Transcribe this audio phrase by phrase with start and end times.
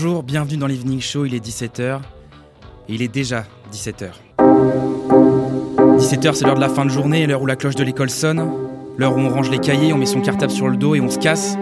[0.00, 1.98] Bonjour, bienvenue dans l'Evening Show, il est 17h.
[2.88, 4.10] Et il est déjà 17h.
[4.38, 8.48] 17h, c'est l'heure de la fin de journée, l'heure où la cloche de l'école sonne,
[8.96, 11.10] l'heure où on range les cahiers, on met son cartable sur le dos et on
[11.10, 11.58] se casse.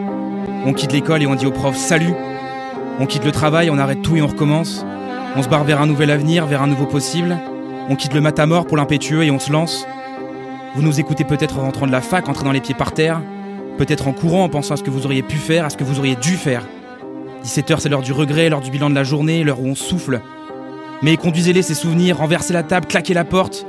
[0.66, 2.12] On quitte l'école et on dit au prof salut.
[3.00, 4.84] On quitte le travail, on arrête tout et on recommence.
[5.34, 7.38] On se barre vers un nouvel avenir, vers un nouveau possible.
[7.88, 9.86] On quitte le matamor pour l'impétueux et on se lance.
[10.74, 13.22] Vous nous écoutez peut-être en rentrant de la fac, entrant les pieds par terre,
[13.78, 15.84] peut-être en courant en pensant à ce que vous auriez pu faire, à ce que
[15.84, 16.64] vous auriez dû faire.
[17.46, 20.20] 17h, c'est l'heure du regret, l'heure du bilan de la journée, l'heure où on souffle.
[21.02, 23.66] Mais conduisez-les ces souvenirs, renversez la table, claquez la porte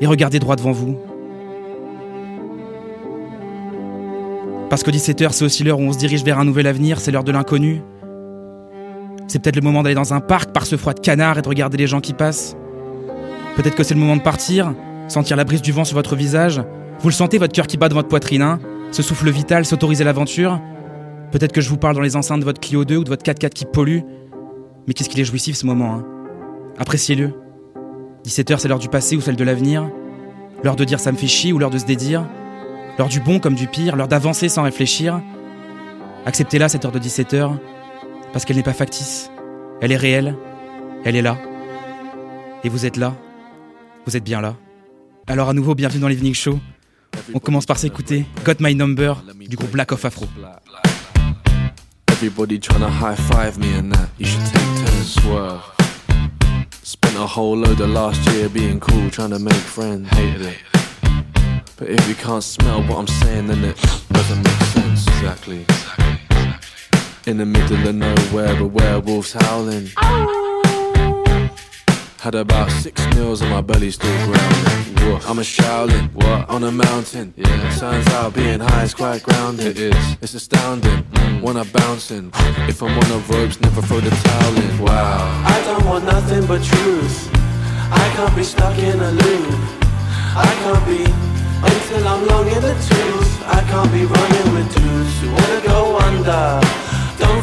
[0.00, 0.98] et regardez droit devant vous.
[4.68, 7.12] Parce que 17h, c'est aussi l'heure où on se dirige vers un nouvel avenir, c'est
[7.12, 7.82] l'heure de l'inconnu.
[9.28, 11.48] C'est peut-être le moment d'aller dans un parc par ce froid de canard et de
[11.48, 12.56] regarder les gens qui passent.
[13.54, 14.74] Peut-être que c'est le moment de partir,
[15.08, 16.60] sentir la brise du vent sur votre visage.
[17.00, 18.58] Vous le sentez, votre cœur qui bat dans votre poitrine, hein
[18.90, 20.58] Ce souffle vital, s'autoriser l'aventure.
[21.32, 23.24] Peut-être que je vous parle dans les enceintes de votre Clio 2 ou de votre
[23.24, 24.00] 4x4 qui pollue.
[24.86, 26.06] Mais qu'est-ce qu'il est jouissif ce moment, hein
[26.78, 27.32] Appréciez-le.
[28.24, 29.90] 17h, c'est l'heure du passé ou celle de l'avenir.
[30.62, 32.26] L'heure de dire ça me fait chier ou l'heure de se dédire.
[32.98, 35.22] L'heure du bon comme du pire, l'heure d'avancer sans réfléchir.
[36.26, 37.50] Acceptez-la, cette heure de 17h,
[38.32, 39.30] parce qu'elle n'est pas factice.
[39.80, 40.36] Elle est réelle.
[41.04, 41.38] Elle est là.
[42.62, 43.16] Et vous êtes là.
[44.06, 44.54] Vous êtes bien là.
[45.26, 46.58] Alors à nouveau, bienvenue dans l'Evening Show.
[47.34, 50.26] On commence par s'écouter Got My Number du groupe Black of Afro.
[52.24, 54.08] Everybody tryna high five me and that.
[54.16, 55.14] You should take turns.
[55.14, 55.60] Swerve.
[56.70, 60.08] Spent a whole load of last year being cool, trying to make friends.
[60.10, 60.58] Hated it.
[61.76, 63.76] But if you can't smell what I'm saying, then it
[64.12, 65.08] doesn't make sense.
[65.08, 65.66] Exactly.
[67.26, 69.88] In the middle of nowhere, a werewolf's howling.
[69.96, 70.51] Oh.
[72.22, 74.94] Had about six meals and my belly still growling.
[75.02, 75.28] Woof.
[75.28, 76.48] I'm a Shaolin, what?
[76.48, 77.34] On a mountain.
[77.36, 77.76] Yeah.
[77.76, 79.66] Turns out being high is quite grounding.
[79.66, 80.16] It is.
[80.22, 81.02] It's astounding.
[81.02, 81.42] Mm.
[81.42, 82.30] When I'm bouncing.
[82.68, 84.78] If I'm on the ropes, never throw the towel in.
[84.78, 85.42] Wow.
[85.44, 87.28] I don't want nothing but truth.
[87.90, 89.58] I can't be stuck in a loop.
[90.38, 93.42] I can't be until I'm long in the tooth.
[93.48, 96.91] I can't be running with dudes who wanna go under.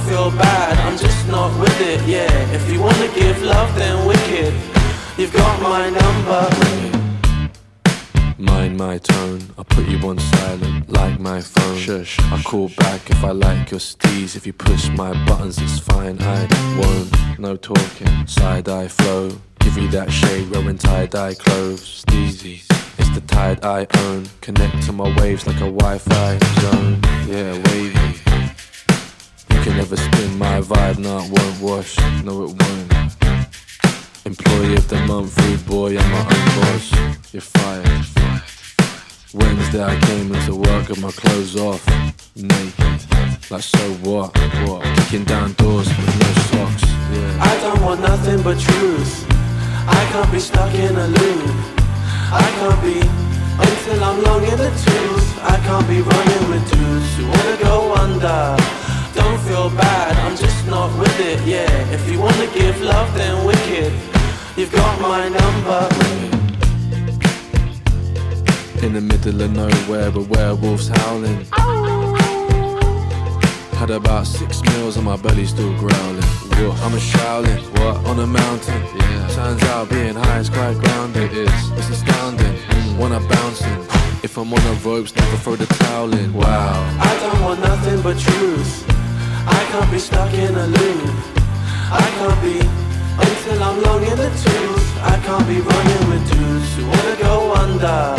[0.09, 2.51] Don't feel bad, I'm just not with it, yeah.
[2.51, 4.53] If you wanna give love, then wicked.
[5.19, 6.49] You've got my number.
[8.39, 11.77] Mind my tone, I put you on silent like my phone.
[11.77, 14.35] Shush, I call back if I like your steez.
[14.35, 16.19] If you push my buttons, it's fine.
[16.21, 16.47] I
[16.79, 18.25] won't, no talking.
[18.25, 22.03] Side eye flow, give you that shade wearing tie dye clothes.
[22.03, 22.63] Steezy,
[22.97, 24.25] it's the tide I own.
[24.41, 26.99] Connect to my waves like a Wi Fi zone.
[27.27, 27.98] Yeah, wavy.
[29.63, 31.97] Can never spin my vibe, no, it won't wash.
[32.23, 32.89] No, it won't.
[34.25, 37.33] Employee of the month, rude boy, I'm my own boss.
[37.33, 38.05] You're fired.
[39.33, 41.85] Wednesday I came into work with my clothes off,
[42.35, 42.99] naked.
[43.51, 44.35] Like so what?
[44.65, 44.83] What?
[44.97, 46.83] Kicking down doors with no socks.
[47.11, 47.37] Yeah.
[47.41, 49.25] I don't want nothing but truth.
[49.87, 51.55] I can't be stuck in a loop.
[52.31, 52.99] I can't be
[53.65, 55.39] until I'm long in the tooth.
[55.43, 58.88] I can't be running with dudes who wanna go under.
[59.19, 61.95] Don't feel bad, I'm just not with it, yeah.
[61.95, 63.91] If you wanna give love, then wicked.
[64.57, 65.81] You've got my number.
[68.85, 71.45] In the middle of nowhere, a werewolf's howling.
[73.79, 76.29] Had about six meals and my belly still growling.
[76.55, 76.81] Woof.
[76.83, 77.95] I'm a Shaolin, what?
[78.09, 78.81] On a mountain.
[78.95, 79.27] Yeah.
[79.35, 81.23] Turns out being high is quite grounding.
[81.23, 81.71] It is.
[81.77, 82.55] It's astounding.
[82.55, 82.97] Mm.
[82.99, 83.79] When I'm bouncing.
[84.21, 86.33] If I'm on the ropes, never throw the towel in.
[86.33, 86.97] Wow.
[86.99, 88.98] I don't want nothing but truth.
[89.47, 91.15] I can't be stuck in a loop.
[91.91, 94.87] I can't be until I'm long in the tooth.
[95.01, 98.15] I can't be running with dudes who wanna go under.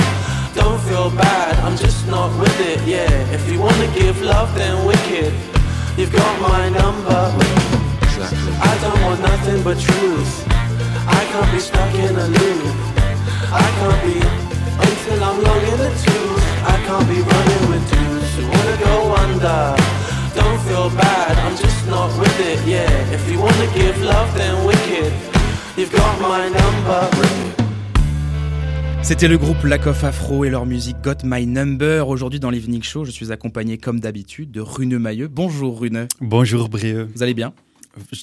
[0.55, 3.11] Don't feel bad, I'm just not with it, yeah.
[3.37, 5.33] If you wanna give love, then wicked.
[5.97, 7.23] You've got my number.
[8.03, 8.53] Exactly.
[8.61, 10.47] I don't want nothing but truth.
[11.07, 12.75] I can't be stuck in a loop.
[13.53, 14.19] I can't be
[14.87, 16.43] until I'm long in the tooth.
[16.65, 20.00] I can't be running with dudes who wanna go under.
[20.35, 23.15] Don't feel bad, I'm just not with it, yeah.
[23.15, 25.13] If you wanna give love, then wicked.
[25.77, 27.09] You've got my number.
[29.03, 32.09] C'était le groupe Lack of Afro et leur musique Got My Number.
[32.09, 35.27] Aujourd'hui dans l'Evening Show, je suis accompagné comme d'habitude de Rune Mailleux.
[35.27, 36.07] Bonjour Rune.
[36.21, 37.09] Bonjour Brieux.
[37.15, 37.53] Vous allez bien?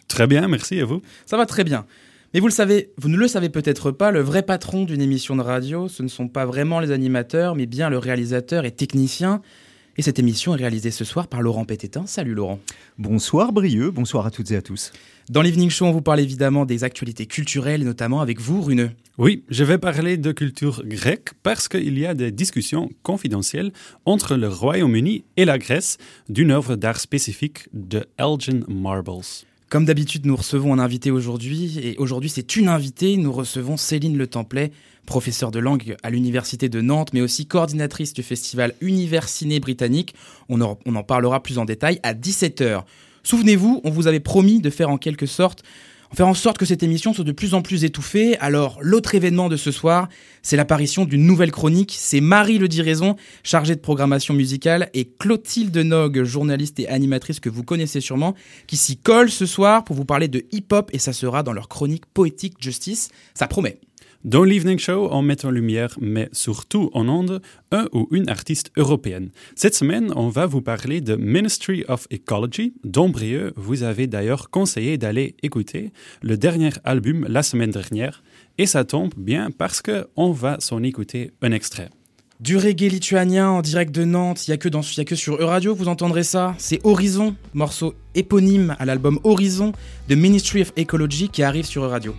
[0.07, 1.86] Très bien, merci et vous Ça va très bien.
[2.33, 5.36] Mais vous le savez, vous ne le savez peut-être pas, le vrai patron d'une émission
[5.36, 9.42] de radio, ce ne sont pas vraiment les animateurs, mais bien le réalisateur et technicien.
[9.99, 12.05] Et cette émission est réalisée ce soir par Laurent Pététin.
[12.05, 12.59] Salut Laurent.
[12.99, 14.91] Bonsoir Brieux, bonsoir à toutes et à tous.
[15.31, 18.91] Dans l'Evening Show, on vous parle évidemment des actualités culturelles, et notamment avec vous, Rune.
[19.17, 23.71] Oui, je vais parler de culture grecque parce qu'il y a des discussions confidentielles
[24.05, 25.97] entre le Royaume-Uni et la Grèce
[26.29, 29.46] d'une œuvre d'art spécifique de Elgin Marbles.
[29.69, 34.18] Comme d'habitude, nous recevons un invité aujourd'hui, et aujourd'hui c'est une invitée, nous recevons Céline
[34.18, 34.72] Le Templet,
[35.06, 40.16] professeure de langue à l'Université de Nantes, mais aussi coordinatrice du festival Univers Ciné Britannique.
[40.48, 42.84] On en, on en parlera plus en détail à 17h.
[43.24, 45.64] Souvenez-vous, on vous avait promis de faire en quelque sorte
[46.13, 48.38] faire en sorte que cette émission soit de plus en plus étouffée.
[48.39, 50.07] Alors, l'autre événement de ce soir,
[50.42, 51.95] c'est l'apparition d'une nouvelle chronique.
[51.98, 57.50] C'est Marie Le Diraison, chargée de programmation musicale, et Clotilde Nog, journaliste et animatrice que
[57.50, 58.36] vous connaissez sûrement,
[58.68, 61.68] qui s'y colle ce soir pour vous parler de hip-hop, et ça sera dans leur
[61.68, 63.09] chronique Poétique Justice.
[63.33, 63.80] Ça promet.
[64.24, 67.42] Dans l'Evening Show, on met en lumière, mais surtout en onde,
[67.72, 69.30] un ou une artiste européenne.
[69.56, 74.50] Cette semaine, on va vous parler de Ministry of Ecology, dont Brieux vous avez d'ailleurs
[74.50, 75.92] conseillé d'aller écouter
[76.24, 78.24] le dernier album la semaine dernière.
[78.58, 81.90] Et ça tombe bien parce qu'on va s'en écouter un extrait.
[82.40, 85.40] Du reggae lituanien en direct de Nantes, il n'y a, que y a que sur
[85.40, 86.56] Euradio, vous entendrez ça.
[86.58, 89.74] C'est Horizon, morceau éponyme à l'album Horizon
[90.10, 92.16] de Ministry of Ecology qui arrive sur Euradio.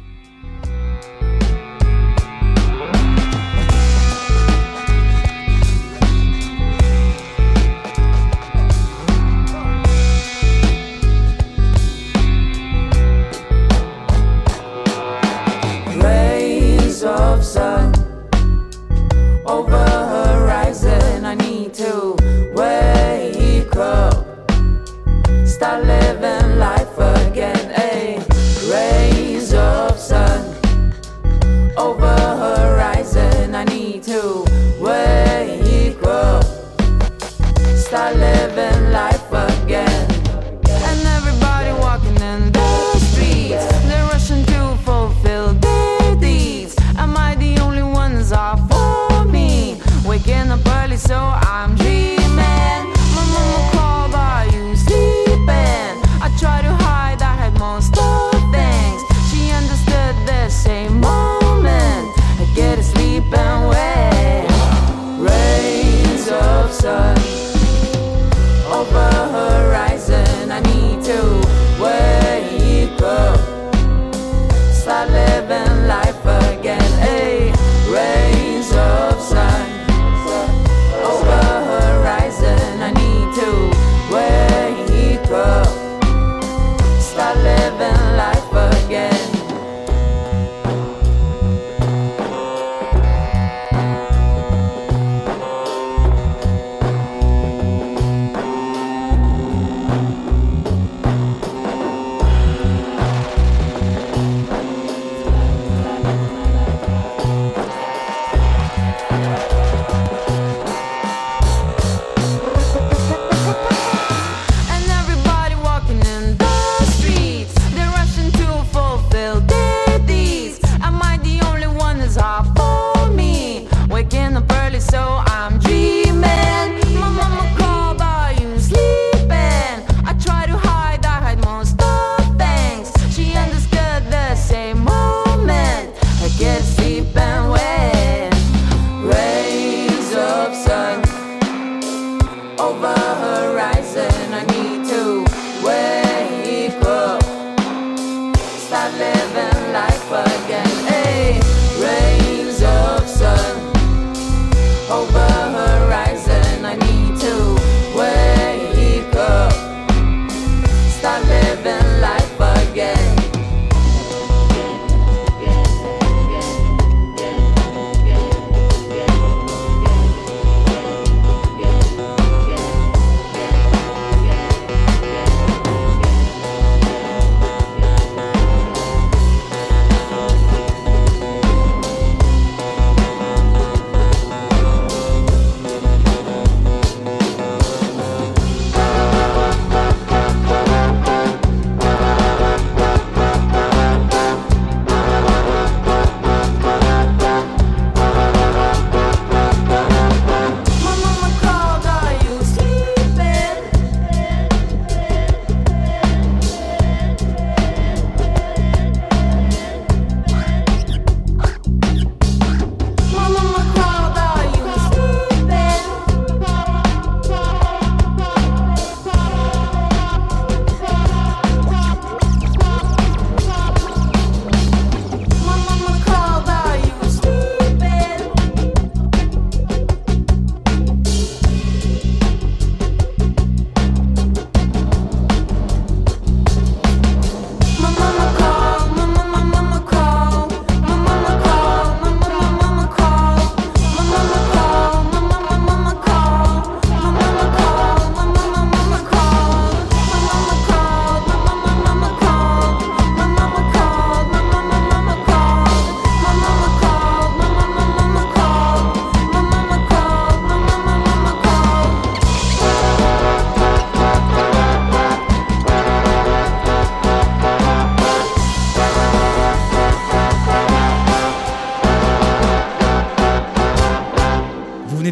[154.90, 155.17] Oh,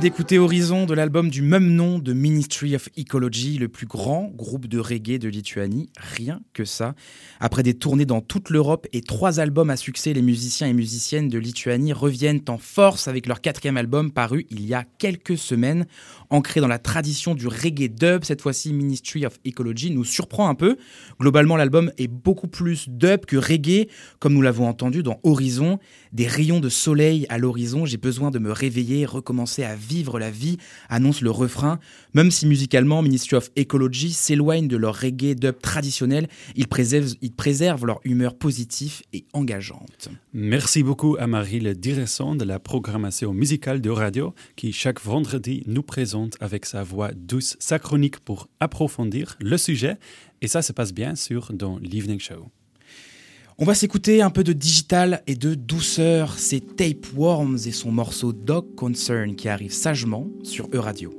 [0.00, 4.66] d'écouter Horizon de l'album du même nom de Ministry of Ecology, le plus grand groupe
[4.66, 5.88] de reggae de Lituanie.
[5.96, 6.94] Rien que ça.
[7.40, 11.28] Après des tournées dans toute l'Europe et trois albums à succès, les musiciens et musiciennes
[11.28, 15.86] de Lituanie reviennent en force avec leur quatrième album paru il y a quelques semaines.
[16.28, 20.54] Ancré dans la tradition du reggae dub, cette fois-ci Ministry of Ecology nous surprend un
[20.54, 20.76] peu.
[21.20, 23.88] Globalement, l'album est beaucoup plus dub que reggae,
[24.18, 25.78] comme nous l'avons entendu dans Horizon.
[26.16, 30.30] Des rayons de soleil à l'horizon, j'ai besoin de me réveiller, recommencer à vivre la
[30.30, 30.56] vie,
[30.88, 31.78] annonce le refrain.
[32.14, 38.00] Même si musicalement, Ministry of Ecology s'éloigne de leur reggae dub traditionnel, ils préservent, leur
[38.04, 40.08] humeur positive et engageante.
[40.32, 45.64] Merci beaucoup à Marie, le direction de la programmation musicale de radio, qui chaque vendredi
[45.66, 49.98] nous présente avec sa voix douce sa chronique pour approfondir le sujet.
[50.40, 52.50] Et ça se passe bien sûr dans l'Evening Show.
[53.58, 56.34] On va s'écouter un peu de digital et de douceur.
[56.36, 61.10] C'est Tape Worms et son morceau Dog Concern qui arrive sagement sur E-Radio.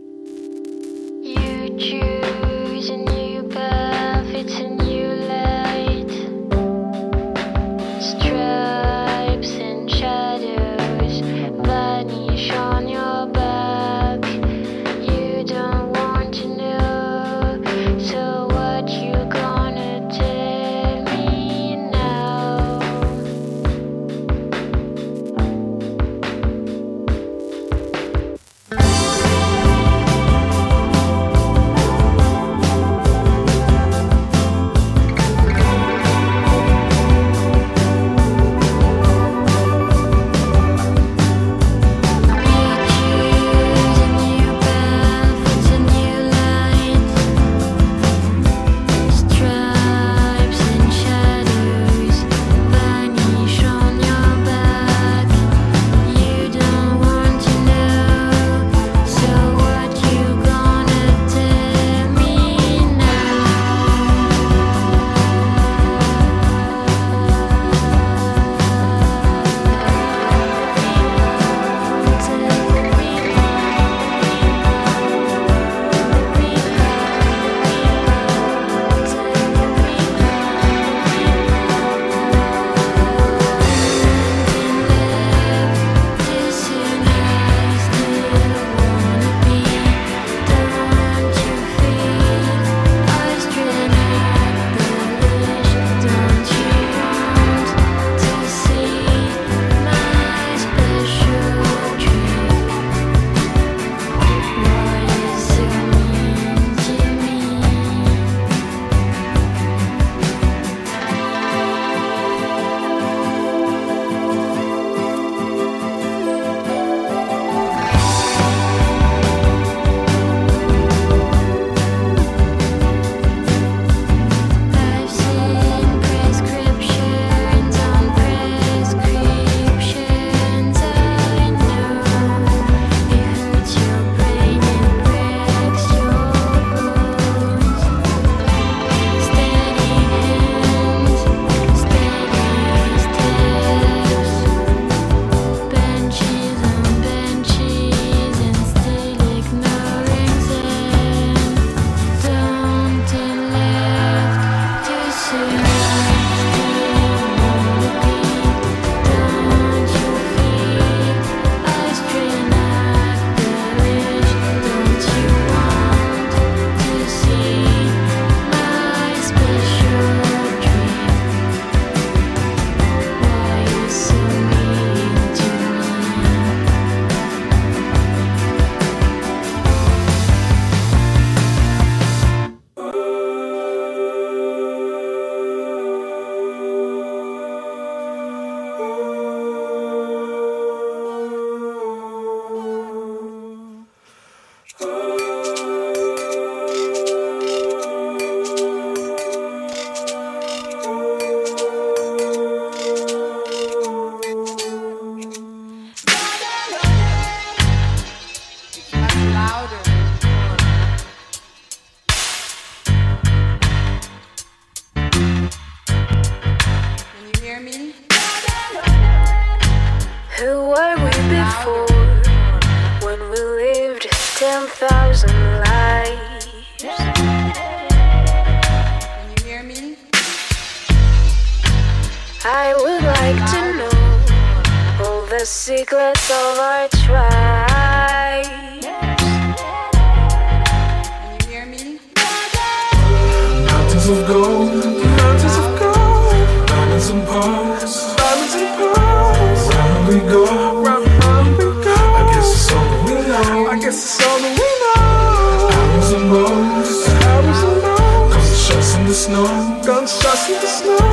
[244.08, 246.32] Of gold, mountains of gold,
[246.66, 249.62] diamonds and pearls, diamonds and pearls.
[249.76, 250.44] Round we go,
[250.82, 251.96] round, we go.
[252.16, 253.68] I guess it's all that we know.
[253.68, 255.76] I guess it's all that we know.
[255.76, 256.92] Arrows and bows,
[257.28, 258.32] arrows and bows.
[258.32, 259.48] Gunshots in the snow,
[259.86, 261.04] gunshots in the snow.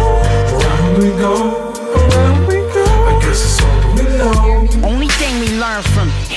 [0.62, 1.34] Round we go,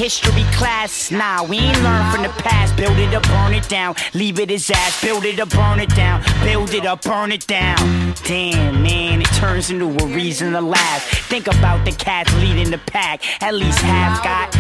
[0.08, 2.78] history class, nah, we ain't learn from the past.
[2.78, 5.02] Build it up, burn it down, leave it as ass.
[5.02, 8.14] Build it up, burn it down, build it up, burn it down.
[8.24, 11.04] Damn, man, it turns into a reason to laugh.
[11.28, 13.20] Think about the cats leading the pack.
[13.44, 14.57] At least half got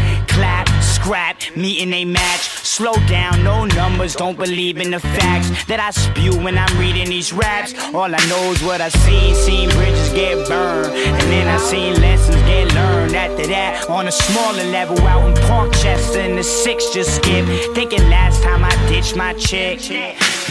[1.07, 2.49] scrap, meeting a match.
[2.67, 7.07] Slow down, no numbers, don't believe in the facts that I spew when I'm reading
[7.07, 7.73] these raps.
[7.95, 11.93] All I know is what I seen, seen bridges get burned, and then I seen
[12.01, 13.15] lessons get learned.
[13.15, 17.45] After that, on a smaller level, out in Parkchester in the six just skip.
[17.73, 19.79] Thinking last time I ditched my chick,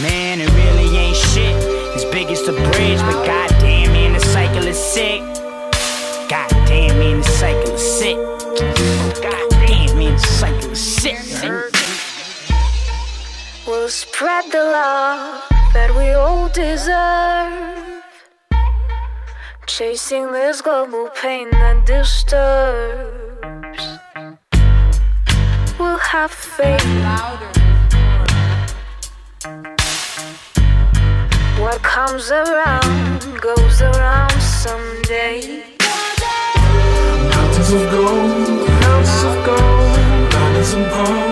[0.01, 1.55] man, it really ain't shit.
[1.95, 5.21] As big as the bridge, but goddamn, man, the cycle is sick.
[6.27, 8.17] Goddamn, man, the cycle is sick.
[9.21, 10.56] Goddamn, man, the cycle.
[13.67, 18.03] We'll spread the love that we all deserve.
[19.67, 23.19] Chasing this global pain that disturbs.
[25.77, 26.83] We'll have faith.
[31.59, 35.63] What comes around goes around someday.
[37.29, 41.26] Mountains of gold, mountains of gold, diamonds and pearls,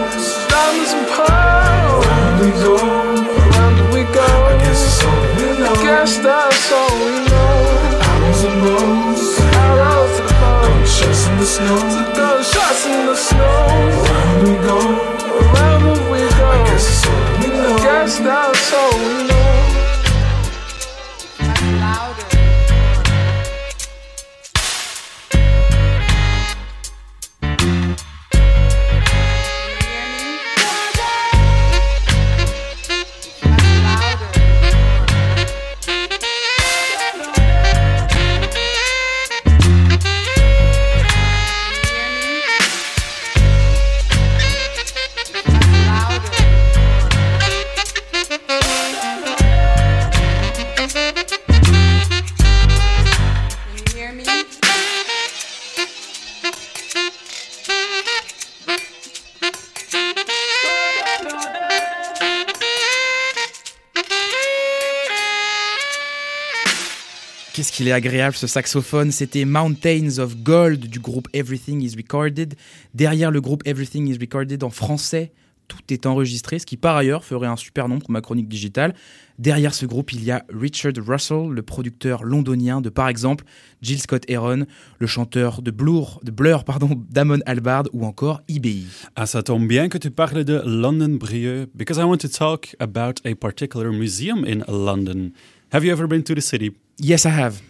[67.86, 69.12] qu'il est agréable ce saxophone.
[69.12, 72.56] C'était Mountains of Gold du groupe Everything is Recorded.
[72.96, 75.32] Derrière le groupe Everything is Recorded en français,
[75.68, 78.96] tout est enregistré, ce qui par ailleurs ferait un super nom pour ma chronique digitale.
[79.38, 83.46] Derrière ce groupe, il y a Richard Russell, le producteur londonien de par exemple
[83.84, 84.66] Jill Scott Heron,
[84.98, 88.88] le chanteur de Blur, de Blur pardon, Damon Albarn ou encore IBI.
[89.16, 92.76] Ah, ça tombe bien que tu parles de London Brieux, because I want to talk
[92.80, 95.30] about a particular museum in London.
[95.72, 96.72] Have you ever been to the city?
[96.98, 97.62] Yes, I have.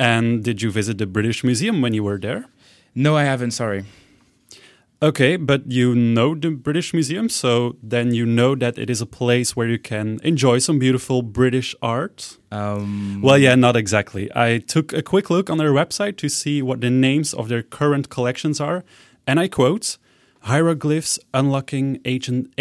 [0.00, 2.46] And did you visit the British Museum when you were there?
[2.94, 3.84] No, I haven't, sorry.
[5.02, 9.06] Okay, but you know the British Museum, so then you know that it is a
[9.06, 12.38] place where you can enjoy some beautiful British art.
[12.50, 14.30] Um, Well, yeah, not exactly.
[14.34, 17.62] I took a quick look on their website to see what the names of their
[17.62, 18.84] current collections are,
[19.26, 19.98] and I quote
[20.44, 22.52] Hieroglyphs unlocking ancient,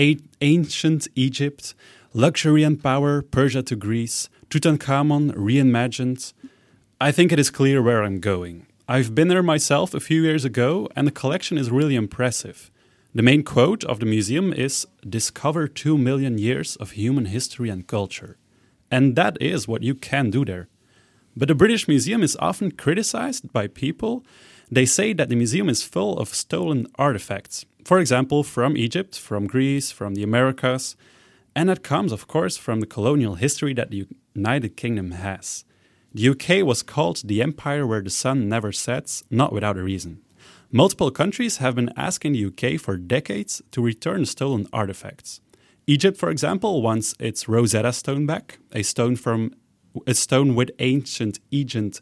[0.41, 1.73] ancient Egypt,
[2.13, 6.33] luxury and power, Persia to Greece, Tutankhamun reimagined.
[7.01, 8.67] I think it is clear where I'm going.
[8.85, 12.69] I've been there myself a few years ago, and the collection is really impressive.
[13.15, 17.87] The main quote of the museum is Discover two million years of human history and
[17.87, 18.37] culture.
[18.91, 20.67] And that is what you can do there.
[21.37, 24.25] But the British Museum is often criticized by people.
[24.69, 27.65] They say that the museum is full of stolen artifacts.
[27.85, 30.97] For example, from Egypt, from Greece, from the Americas.
[31.55, 35.63] And that comes, of course, from the colonial history that the United Kingdom has.
[36.13, 40.21] The UK was called the empire where the sun never sets, not without a reason.
[40.71, 45.41] Multiple countries have been asking the UK for decades to return stolen artifacts.
[45.85, 49.53] Egypt, for example, wants its Rosetta Stone back, a stone from
[50.05, 52.01] a stone with ancient Egypt,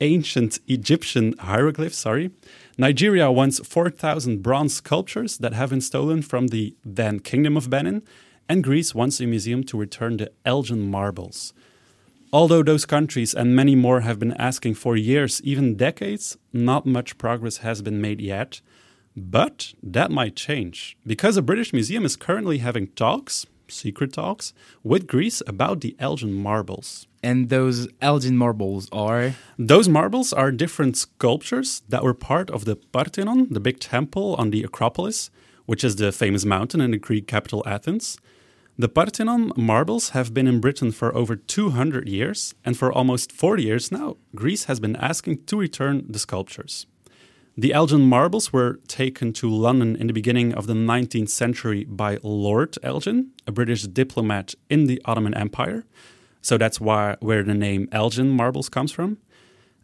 [0.00, 1.96] ancient Egyptian hieroglyphs.
[1.96, 2.30] Sorry,
[2.76, 8.02] Nigeria wants 4,000 bronze sculptures that have been stolen from the then Kingdom of Benin,
[8.48, 11.54] and Greece wants a museum to return the Elgin marbles.
[12.34, 17.16] Although those countries and many more have been asking for years, even decades, not much
[17.16, 18.60] progress has been made yet.
[19.16, 25.06] But that might change because the British Museum is currently having talks secret talks, with
[25.06, 27.06] Greece about the Elgin marbles.
[27.22, 29.34] And those Elgin marbles are.
[29.58, 34.50] Those marbles are different sculptures that were part of the Parthenon, the big temple on
[34.50, 35.30] the Acropolis,
[35.66, 38.18] which is the famous mountain in the Greek capital Athens.
[38.76, 43.62] The Parthenon marbles have been in Britain for over 200 years, and for almost 40
[43.62, 46.84] years now, Greece has been asking to return the sculptures.
[47.56, 52.18] The Elgin marbles were taken to London in the beginning of the 19th century by
[52.24, 55.84] Lord Elgin, a British diplomat in the Ottoman Empire.
[56.42, 59.18] So that's why where the name Elgin marbles comes from.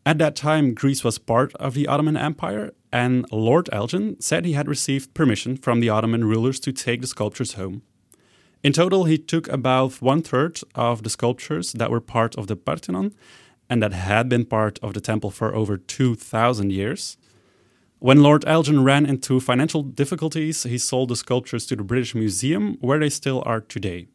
[0.05, 4.55] At that time, Greece was part of the Ottoman Empire, and Lord Elgin said he
[4.55, 7.83] had received permission from the Ottoman rulers to take the sculptures home.
[8.63, 12.57] In total, he took about one third of the sculptures that were part of the
[12.57, 13.15] Parthenon
[13.71, 17.17] and that had been part of the temple for over 2,000 years.
[18.01, 22.77] When Lord Elgin ran into financial difficulties, he sold the sculptures to the British Museum,
[22.81, 24.09] where they still are today.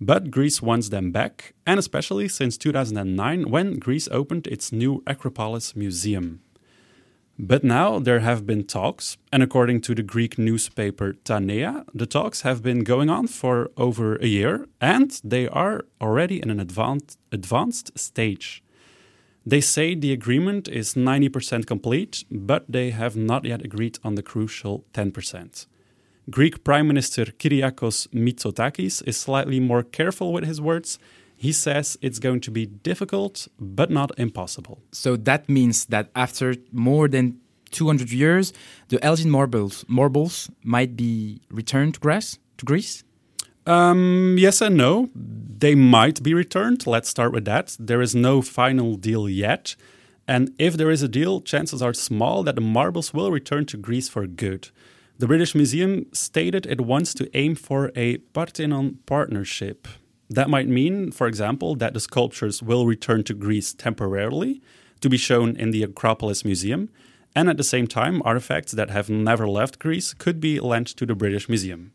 [0.00, 5.74] But Greece wants them back, and especially since 2009 when Greece opened its new Acropolis
[5.74, 6.40] Museum.
[7.38, 12.40] But now there have been talks, and according to the Greek newspaper Tanea, the talks
[12.42, 17.18] have been going on for over a year and they are already in an advanced,
[17.30, 18.62] advanced stage.
[19.44, 24.22] They say the agreement is 90% complete, but they have not yet agreed on the
[24.22, 25.66] crucial 10%.
[26.30, 30.98] Greek Prime Minister Kyriakos Mitsotakis is slightly more careful with his words
[31.36, 34.80] he says it's going to be difficult, but not impossible.
[34.90, 37.38] So that means that after more than
[37.70, 38.52] 200 years,
[38.88, 42.38] the Elgin marbles, marbles might be returned to Greece?
[42.58, 43.04] To Greece?
[43.66, 45.10] Um, yes and no.
[45.14, 46.86] They might be returned.
[46.86, 47.76] Let's start with that.
[47.78, 49.76] There is no final deal yet.
[50.28, 53.76] And if there is a deal, chances are small that the marbles will return to
[53.76, 54.70] Greece for good.
[55.18, 59.88] The British Museum stated it wants to aim for a Parthenon partnership.
[60.28, 64.60] That might mean, for example, that the sculptures will return to Greece temporarily
[65.00, 66.88] to be shown in the Acropolis Museum,
[67.34, 71.06] and at the same time, artifacts that have never left Greece could be lent to
[71.06, 71.92] the British Museum.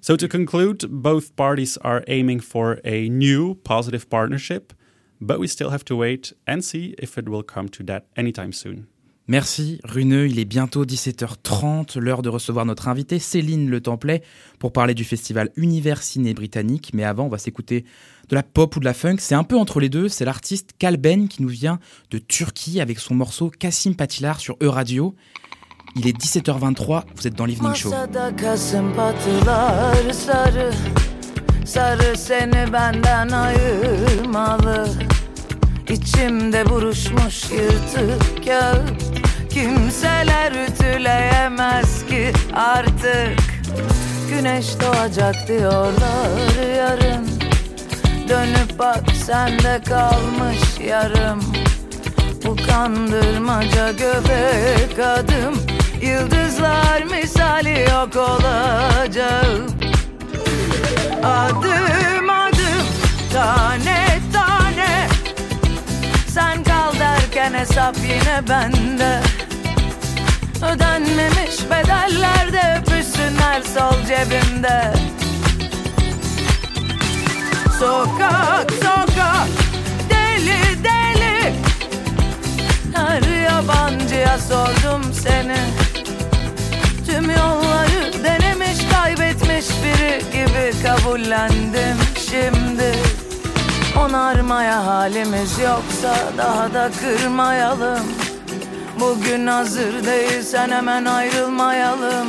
[0.00, 4.72] So, to conclude, both parties are aiming for a new positive partnership,
[5.20, 8.52] but we still have to wait and see if it will come to that anytime
[8.52, 8.88] soon.
[9.28, 14.22] Merci Runeux, il est bientôt 17h30, l'heure de recevoir notre invitée Céline Le Templet
[14.58, 16.90] pour parler du festival Univers Ciné britannique.
[16.92, 17.84] Mais avant, on va s'écouter
[18.28, 19.16] de la pop ou de la funk.
[19.18, 20.08] C'est un peu entre les deux.
[20.08, 21.78] C'est l'artiste Kalben qui nous vient
[22.10, 25.14] de Turquie avec son morceau Kassim Patilar sur E-Radio.
[25.94, 27.90] Il est 17h23, vous êtes dans l'Evening Show.
[35.88, 39.02] İçimde buruşmuş yırtık kağıt.
[39.50, 43.38] Kimseler ütüleyemez ki artık.
[44.30, 47.28] Güneş doğacak diyorlar yarın.
[48.28, 51.40] Dönüp bak sende kalmış yarım.
[52.44, 55.72] Bu kandırmaca göbek adım.
[56.02, 59.66] Yıldızlar misali yok olacağım
[61.22, 62.86] Adım adım
[63.32, 64.11] tane
[66.34, 69.20] Sen kal derken hesap yine bende.
[70.72, 74.92] Ödenmemiş bedeller de öpüşsünler sol cebimde.
[77.78, 79.48] Sokak sokak
[80.10, 81.54] deli deli.
[82.94, 85.58] Her yabancıya sordum seni.
[87.06, 91.96] Tüm yolları denemiş kaybetmiş biri gibi kabullendim
[92.30, 92.92] şimdi
[94.00, 98.00] Onarmaya halimiz yoksa daha da kırmayalım.
[99.00, 102.28] Bugün hazır değilsen hemen ayrılmayalım.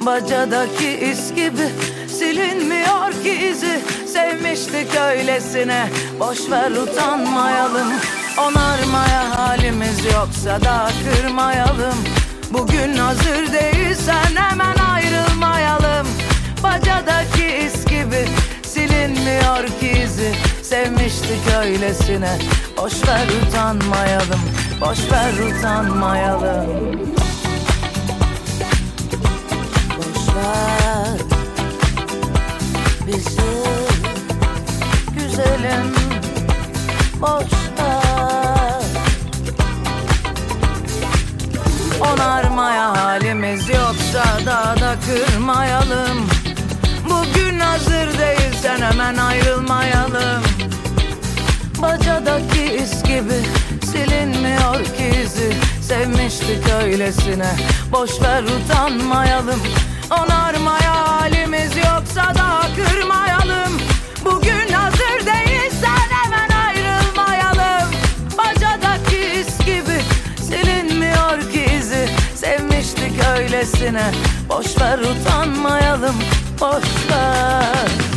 [0.00, 1.68] Bacadaki iz gibi
[2.08, 3.80] silinmiyor ki izi.
[4.12, 5.88] Sevmiştik öylesine
[6.20, 7.88] boş ver utanmayalım.
[8.38, 11.98] Onarmaya halimiz yoksa daha kırmayalım.
[12.50, 16.06] Bugün hazır değilsen hemen ayrılmayalım.
[16.62, 18.28] Bacadaki iz gibi
[18.98, 22.38] silinmiyor ki izi Sevmiştik öylesine.
[22.76, 24.40] Boş ver utanmayalım
[24.80, 26.66] Boş ver utanmayalım.
[29.98, 31.20] Boş ver
[33.06, 33.40] Bizi
[35.14, 35.94] Güzelim.
[37.20, 38.82] Boş ver.
[42.12, 46.27] Onarmaya halimiz yoksa daha da kırmayalım
[47.18, 50.42] Bugün hazır değilsen hemen ayrılmayalım.
[51.82, 53.40] Bacadaki iz gibi
[53.86, 55.52] silinmiyor ki izi.
[55.82, 57.50] Sevmiştik öylesine.
[57.92, 59.60] Boş ver utanmayalım.
[60.10, 63.72] Onarmaya halimiz yoksa da kırmayalım.
[64.24, 67.90] Bugün hazır değilsen hemen ayrılmayalım.
[68.38, 70.00] Bacadaki iz gibi
[70.42, 72.08] silinmiyor ki izi.
[72.34, 74.10] Sevmiştik öylesine.
[74.48, 76.14] Boş ver utanmayalım
[76.60, 78.07] Ver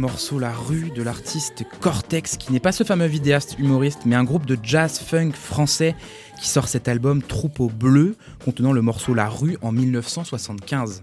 [0.00, 4.24] morceau La rue de l'artiste Cortex, qui n'est pas ce fameux vidéaste humoriste, mais un
[4.24, 5.94] groupe de jazz funk français
[6.40, 11.02] qui sort cet album Troupeau bleu, contenant le morceau La rue en 1975.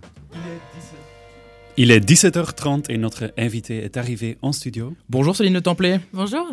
[1.77, 4.95] Il est 17h30 et notre invité est arrivé en studio.
[5.10, 5.99] Bonjour Céline Le Templé.
[6.12, 6.49] Bonjour.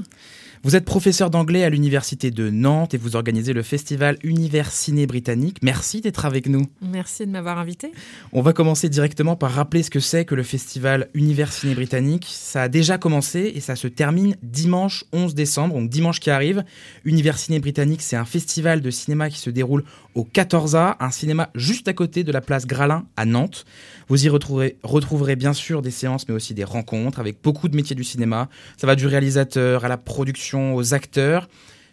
[0.64, 5.06] Vous êtes professeur d'anglais à l'université de Nantes et vous organisez le festival Univers Ciné
[5.06, 5.58] Britannique.
[5.60, 6.62] Merci d'être avec nous.
[6.80, 7.92] Merci de m'avoir invité.
[8.32, 12.24] On va commencer directement par rappeler ce que c'est que le festival Univers Ciné Britannique.
[12.30, 16.64] Ça a déjà commencé et ça se termine dimanche 11 décembre, donc dimanche qui arrive.
[17.04, 21.50] Univers Ciné Britannique, c'est un festival de cinéma qui se déroule au 14A, un cinéma
[21.54, 23.66] juste à côté de la place Gralin à Nantes.
[24.08, 27.76] Vous y retrouverez, retrouverez bien sûr des séances mais aussi des rencontres avec beaucoup de
[27.76, 28.48] métiers du cinéma.
[28.78, 31.48] Ça va du réalisateur à la production, aux acteurs.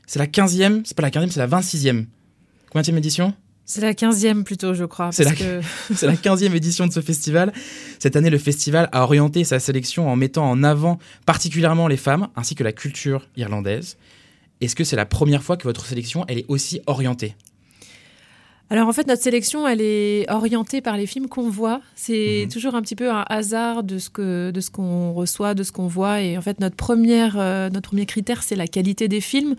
[0.08, 2.06] C'est la 15e, c'est pas la 15e, c'est la 26e.
[2.72, 3.34] Combien édition
[3.66, 5.12] C'est la 15e plutôt, je crois.
[5.12, 5.62] C'est la- que-
[6.06, 7.54] la 15e édition de ce festival.
[8.00, 12.28] Cette année, le festival a orienté sa sélection en mettant en avant particulièrement les femmes
[12.36, 13.98] ainsi que la culture irlandaise.
[14.62, 17.36] Est-ce que c'est la première fois que votre sélection elle est aussi orientée?
[18.74, 21.82] Alors en fait, notre sélection, elle est orientée par les films qu'on voit.
[21.94, 22.50] C'est Mhm.
[22.54, 25.74] toujours un petit peu un hasard de ce que de ce qu'on reçoit, de ce
[25.74, 26.22] qu'on voit.
[26.22, 29.56] Et en fait, notre première euh, notre premier critère, c'est la qualité des films.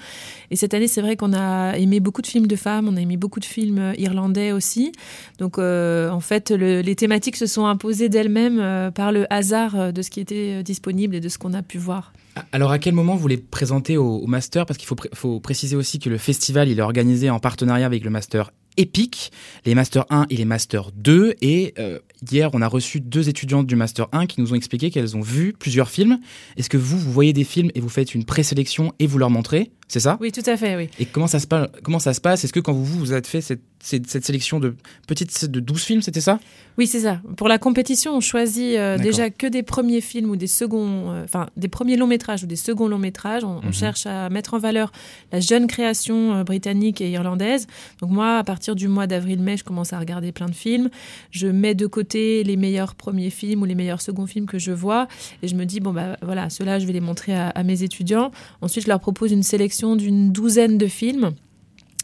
[0.51, 3.01] Et cette année, c'est vrai qu'on a aimé beaucoup de films de femmes, on a
[3.03, 4.92] aimé beaucoup de films irlandais aussi.
[5.38, 9.92] Donc euh, en fait, le- les thématiques se sont imposées d'elles-mêmes euh, par le hasard
[9.92, 12.14] de ce qui était disponible et de ce qu'on a pu voir.
[12.53, 14.64] Alors, à quel moment vous les présentez au, au master?
[14.64, 18.05] Parce qu'il faut, faut préciser aussi que le festival il est organisé en partenariat avec
[18.05, 19.30] le master EPIC,
[19.64, 21.35] les Master 1 et les Master 2.
[21.40, 21.98] Et euh,
[22.30, 25.20] hier, on a reçu deux étudiantes du Master 1 qui nous ont expliqué qu'elles ont
[25.20, 26.18] vu plusieurs films.
[26.56, 29.30] Est-ce que vous, vous voyez des films et vous faites une présélection et vous leur
[29.30, 29.70] montrez?
[29.92, 30.16] C'est ça?
[30.22, 30.88] Oui, tout à fait, oui.
[30.98, 32.44] Et comment ça se passe Comment ça se passe?
[32.44, 34.74] Est-ce que quand vous vous avez fait cette, cette, cette sélection de
[35.07, 36.40] petites de 12 films, c'était ça?
[36.78, 37.20] Oui, c'est ça.
[37.37, 41.24] Pour la compétition, on choisit euh, déjà que des premiers films ou des seconds, euh,
[41.24, 43.44] enfin des premiers longs métrages ou des seconds longs métrages.
[43.44, 43.72] On, on Mhm.
[43.74, 44.92] cherche à mettre en valeur
[45.31, 47.66] la jeune création euh, britannique et irlandaise.
[48.00, 50.88] Donc moi, à partir du mois d'avril-mai, je commence à regarder plein de films.
[51.31, 54.72] Je mets de côté les meilleurs premiers films ou les meilleurs seconds films que je
[54.72, 55.07] vois
[55.42, 57.83] et je me dis bon bah voilà, ceux-là, je vais les montrer à, à mes
[57.83, 58.31] étudiants.
[58.62, 61.33] Ensuite, je leur propose une sélection d'une douzaine de films.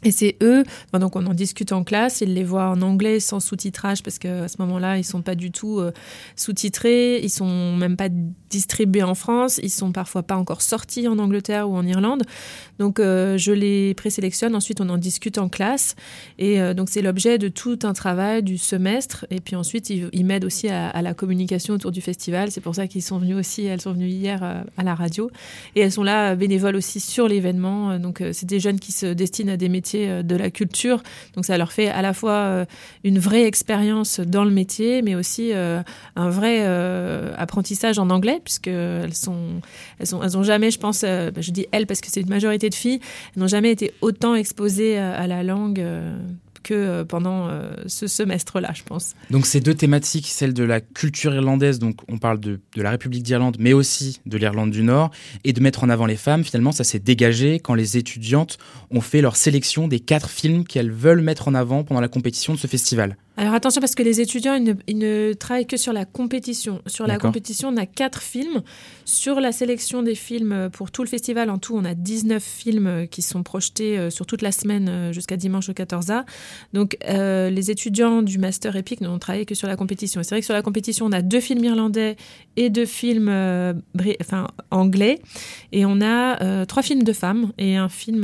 [0.05, 3.41] Et c'est eux, donc on en discute en classe, ils les voient en anglais sans
[3.41, 5.91] sous-titrage parce qu'à ce moment-là, ils sont pas du tout euh,
[6.37, 8.09] sous-titrés, ils sont même pas
[8.49, 12.23] distribués en France, ils sont parfois pas encore sortis en Angleterre ou en Irlande.
[12.79, 15.97] Donc euh, je les présélectionne, ensuite on en discute en classe
[16.39, 20.25] et euh, donc c'est l'objet de tout un travail du semestre et puis ensuite ils,
[20.25, 22.53] m'aident aussi à, la communication autour du festival.
[22.53, 24.43] C'est pour ça qu'ils sont venus aussi, elles sont venues hier
[24.77, 25.29] à la radio
[25.75, 27.99] et elles sont là bénévoles aussi sur l'événement.
[27.99, 31.03] Donc c'est des jeunes qui se destinent à des métiers euh, de la culture.
[31.35, 32.65] Donc ça leur fait à la fois euh,
[33.05, 35.81] une vraie expérience dans le métier, mais aussi euh,
[36.17, 36.59] un vrai
[37.37, 39.61] apprentissage en anglais, puisque elles sont,
[39.99, 42.29] elles ont, elles ont jamais, je pense, bah, je dis elles parce que c'est une
[42.29, 43.01] majorité de filles,
[43.37, 45.83] n'ont jamais été autant exposées à la langue.
[46.75, 49.15] Euh, pendant euh, ce semestre-là, je pense.
[49.31, 52.91] Donc ces deux thématiques, celle de la culture irlandaise, donc on parle de, de la
[52.91, 55.11] République d'Irlande, mais aussi de l'Irlande du Nord,
[55.45, 58.59] et de mettre en avant les femmes, finalement ça s'est dégagé quand les étudiantes
[58.91, 62.55] ont fait leur sélection des quatre films qu'elles veulent mettre en avant pendant la compétition
[62.55, 63.17] de ce festival.
[63.39, 66.83] Alors attention parce que les étudiants, ils ne, ils ne travaillent que sur la compétition.
[66.87, 68.63] Sur la compétition, on a quatre films.
[69.05, 72.43] Sur la sélection des films euh, pour tout le festival, en tout, on a 19
[72.43, 76.25] films euh, qui sont projetés euh, sur toute la semaine jusqu'à dimanche au 14A.
[76.73, 80.23] Donc euh, les étudiants du Master Epic n'ont travaillé que sur la compétition.
[80.23, 82.17] C'est vrai que sur la compétition, on a deux films irlandais
[82.57, 83.75] et deux films euh,
[84.21, 85.21] enfin, anglais.
[85.73, 88.23] Et on a euh, trois films de femmes et un film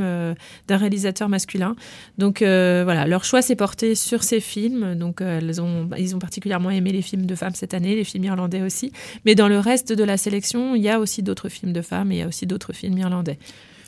[0.67, 1.75] d'un réalisateur masculin.
[2.17, 4.95] Donc voilà, leur choix s'est porté sur ces films.
[4.95, 8.03] Donc euh, elles ont, ils ont particulièrement aimé les films de femmes cette année, les
[8.03, 8.91] films irlandais aussi.
[9.25, 12.11] Mais dans le reste de la sélection, il y a aussi d'autres films de femmes
[12.11, 13.37] et il y a aussi d'autres films irlandais.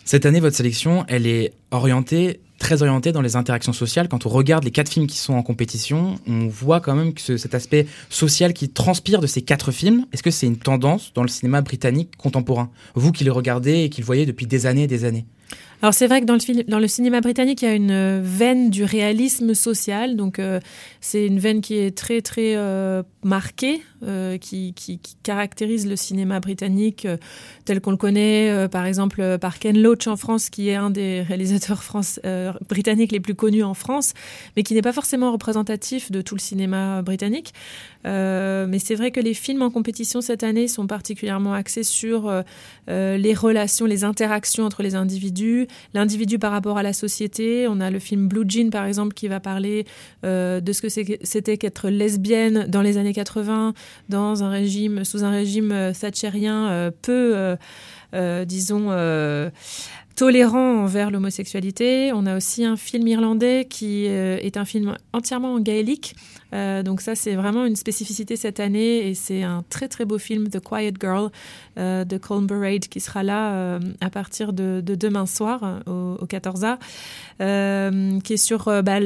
[0.06, 4.08] Cette année, votre sélection, elle est orientée, très orientée dans les interactions sociales.
[4.08, 7.20] Quand on regarde les quatre films qui sont en compétition, on voit quand même que
[7.22, 10.06] ce- cet aspect social qui transpire de ces quatre films.
[10.14, 12.70] Est-ce que c'est une tendance dans le cinéma britannique contemporain?
[12.96, 15.26] Vous qui le regardez et qui le voyez depuis des années et des années?
[15.84, 18.84] Alors c'est vrai que dans le, cinéma britannique, il y a une euh, veine du
[18.84, 20.16] réalisme social.
[20.16, 20.60] Donc euh,
[21.02, 23.84] c'est une veine qui est très très euh, marquée,
[24.42, 27.08] qui, qui- caractérise le cinéma britannique
[27.66, 31.22] tel qu'on le connaît, par exemple par Ken Loach en France, qui est un des
[31.28, 31.84] réalisateurs
[32.70, 34.14] britanniques les plus connus en France,
[34.56, 37.54] mais qui n'est pas forcément représentatif de tout le cinéma britannique.
[38.06, 42.32] Mais c'est vrai que les films en compétition cette année sont particulièrement axés sur
[42.88, 47.68] les relations, les interactions entre les individus, l'individu par rapport à la société.
[47.68, 49.86] On a le film Blue Jean, par exemple, qui va parler
[50.26, 53.74] euh, de ce que c'était qu'être lesbienne dans les années 80,
[54.10, 57.58] dans un régime, sous un régime euh, thatchérien euh, peu,
[58.46, 58.92] disons,
[60.18, 62.12] tolérant envers l'homosexualité.
[62.12, 66.16] On a aussi un film irlandais qui euh, est un film entièrement en gaélique.
[66.54, 70.18] Euh, donc ça, c'est vraiment une spécificité cette année et c'est un très très beau
[70.18, 71.30] film, The Quiet Girl,
[71.78, 76.26] euh, de Colm Burrade, qui sera là à partir de, de demain soir au, au
[76.26, 76.78] 14A,
[77.42, 79.00] euh, qui est sur bah,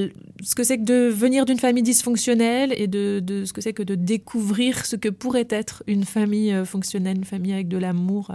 [0.44, 3.74] ce que c'est que de venir d'une famille dysfonctionnelle et de, de ce que c'est
[3.74, 8.32] que de découvrir ce que pourrait être une famille fonctionnelle, une famille avec de l'amour,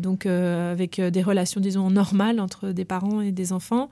[0.00, 3.88] donc avec des relations, disons, normales entre des parents et des enfants.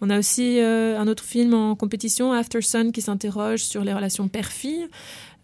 [0.00, 3.92] On a aussi euh, un autre film en compétition, After Sun, qui s'interroge sur les
[3.92, 4.86] relations père-fille.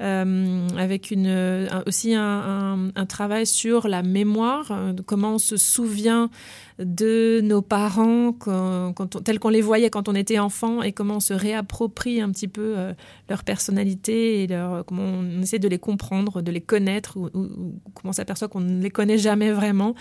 [0.00, 5.38] Euh, avec une, euh, aussi un, un- un travail sur la mémoire, euh, comment on
[5.38, 6.30] se souvient
[6.78, 8.92] de nos parents quand,
[9.24, 12.46] tels qu'on les voyait quand on était enfant et comment on se réapproprie un petit
[12.46, 12.92] peu euh,
[13.28, 17.40] leur personnalité et leur, comment on essaie de les comprendre, de les connaître ou, ou-
[17.40, 19.96] ou comment on s'aperçoit qu'on ne les connaît jamais vraiment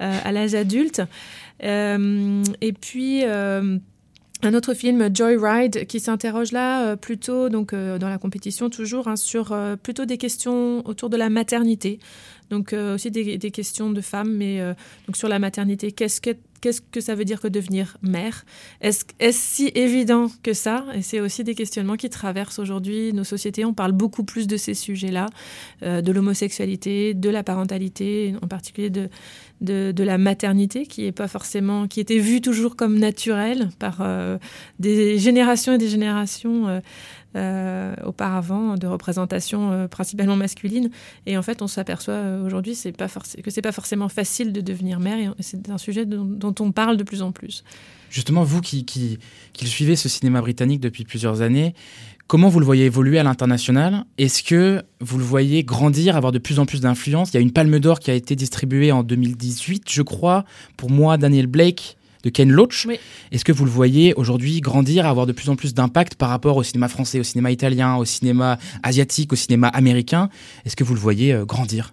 [0.00, 1.02] euh, à l'âge adulte.
[1.62, 3.22] Et puis
[4.42, 9.08] un autre film, Joyride, qui s'interroge là euh, plutôt, donc euh, dans la compétition toujours,
[9.08, 11.98] hein, sur euh, plutôt des questions autour de la maternité.
[12.50, 14.60] Donc aussi des, questions de femmes, mais
[15.06, 16.30] donc sur la maternité, qu'est-ce que
[16.60, 18.44] qu'est-ce que ça veut dire que devenir mère?
[18.80, 20.84] Est-ce est si évident que ça?
[20.96, 23.64] Et c'est aussi des questionnements qui traversent aujourd'hui nos sociétés.
[23.64, 25.26] On parle beaucoup plus de ces sujets-là,
[25.80, 29.08] de l'homosexualité, de la parentalité, en particulier de,
[29.60, 33.98] de, de la maternité, qui est pas forcément, qui était vue toujours comme naturelle par
[34.00, 34.38] euh,
[34.78, 36.80] des générations et des générations.
[37.36, 40.90] Euh, auparavant de représentation euh, principalement masculine.
[41.26, 44.60] Et en fait on s'aperçoit euh, aujourd'hui c'est pas que c'est pas forcément facile de
[44.60, 47.62] devenir mère et c'est un sujet dont, on parle de plus en plus.
[48.10, 49.18] Justement, vous qui, qui,
[49.52, 51.74] qui suivez, ce cinéma britannique depuis plusieurs années,
[52.26, 54.04] comment vous le voyez évoluer à l'international?
[54.18, 57.30] Est-ce que vous le voyez grandir, avoir de plus en plus d'influence?
[57.30, 60.44] Il y a une palme d'or qui a été distribuée en 2018, je crois,
[60.76, 62.86] pour moi, Daniel Blake de Ken Loach.
[62.86, 62.98] Oui.
[63.32, 66.56] Est-ce que vous le voyez aujourd'hui grandir, avoir de plus en plus d'impact par rapport
[66.56, 70.28] au cinéma français, au cinéma italien, au cinéma asiatique, au cinéma américain?
[70.64, 71.92] Est-ce que vous le voyez euh, grandir?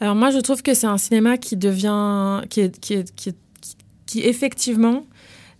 [0.00, 3.28] Alors moi je trouve que c'est un cinéma qui devient qui est qui est, qui,
[3.30, 5.04] est- qui- qui effectivement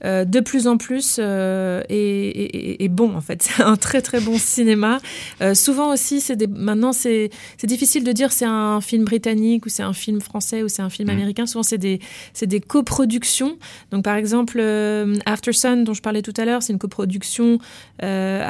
[0.05, 3.43] euh, de plus en plus euh, est, est- est bon en fait.
[3.57, 5.01] C'est un très très bon cinéma.
[5.41, 9.67] Euh, souvent aussi, c'est des, maintenant c'est c'est difficile de dire c'est un film britannique
[9.67, 11.15] ou c'est un film français ou c'est un film Mhm.
[11.17, 11.47] américain.
[11.47, 12.01] Souvent c'est des
[12.33, 13.57] c'est des coproductions.
[13.91, 17.59] Donc par exemple euh, After Sun dont je parlais tout à l'heure, c'est une coproduction
[18.03, 18.43] euh,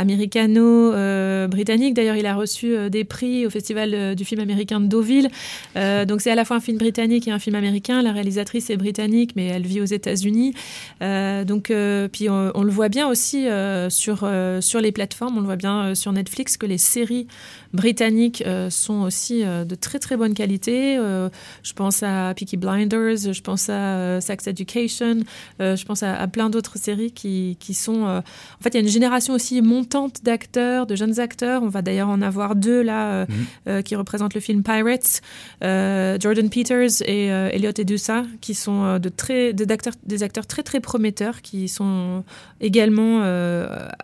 [0.74, 1.94] américano-britannique.
[1.94, 5.28] D'ailleurs, il a reçu euh, des prix au festival euh, du film américain de Deauville.
[5.76, 8.02] Euh, donc c'est à la fois un film britannique et un film américain.
[8.02, 10.54] La réalisatrice est britannique, mais elle vit aux États-Unis.
[11.02, 14.92] Euh, donc euh, puis on, on le voit bien aussi euh, sur euh, sur les
[14.92, 15.36] plateformes.
[15.36, 17.26] On le voit bien euh, sur Netflix que les séries
[17.74, 20.96] britanniques euh, sont aussi euh, de très très bonne qualité.
[20.96, 21.28] Euh,
[21.62, 25.18] je pense à Peaky Blinders, je pense à Sex Education,
[25.60, 28.02] je pense à, à plein d'autres séries qui qui sont.
[28.04, 28.22] en
[28.62, 31.62] fait, il y a une génération aussi montante d'acteurs, de jeunes acteurs.
[31.62, 33.26] On va d'ailleurs en avoir deux là
[33.66, 33.82] Mhm.
[33.82, 35.20] qui représentent le film Pirates,
[35.62, 40.80] Jordan Peters et Elliot Edusa, qui sont de très, de- d'acteurs, des acteurs très très
[40.80, 42.24] prometteurs, qui sont
[42.60, 43.22] également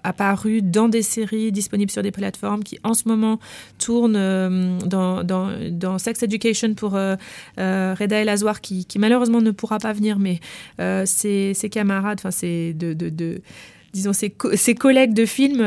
[0.02, 3.38] apparus dans des séries disponibles sur des plateformes, qui en ce moment
[3.78, 7.16] tournent euh, dans, dans, dans Sex Education pour euh,
[7.58, 10.40] euh, Reda El Azwar, qui, malheureusement ne pourra pas venir, mais
[11.06, 13.40] ses, ses camarades, enfin ses de, de,
[13.92, 15.58] disons ses, co- collègues de film,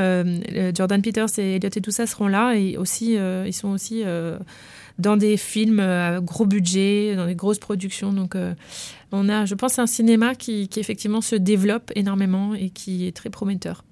[0.76, 4.04] Jordan Peters et Elliot et tout ça seront là et aussi ils sont aussi
[5.00, 8.14] dans des films à gros budget, dans des grosses productions.
[8.14, 8.36] Donc
[9.12, 13.16] on a, je pense, un cinéma qui, qui effectivement se développe énormément et qui est
[13.16, 13.84] très prometteur.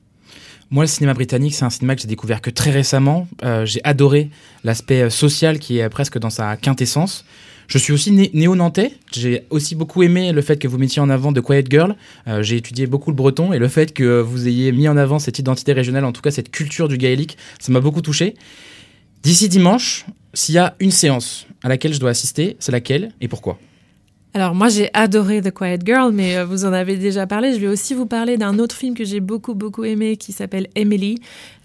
[0.73, 3.27] Moi, le cinéma britannique, c'est un cinéma que j'ai découvert que très récemment.
[3.43, 4.29] Euh, j'ai adoré
[4.63, 7.25] l'aspect euh, social qui est presque dans sa quintessence.
[7.67, 8.93] Je suis aussi né- néo-nantais.
[9.11, 11.97] J'ai aussi beaucoup aimé le fait que vous mettiez en avant The Quiet Girl.
[12.29, 15.19] Euh, j'ai étudié beaucoup le breton et le fait que vous ayez mis en avant
[15.19, 18.35] cette identité régionale, en tout cas cette culture du gaélique, ça m'a beaucoup touché.
[19.23, 23.27] D'ici dimanche, s'il y a une séance à laquelle je dois assister, c'est laquelle et
[23.27, 23.59] pourquoi?
[24.33, 27.53] Alors moi j'ai adoré The Quiet Girl, mais euh, vous en avez déjà parlé.
[27.53, 30.69] Je vais aussi vous parler d'un autre film que j'ai beaucoup beaucoup aimé qui s'appelle
[30.75, 31.17] Emily,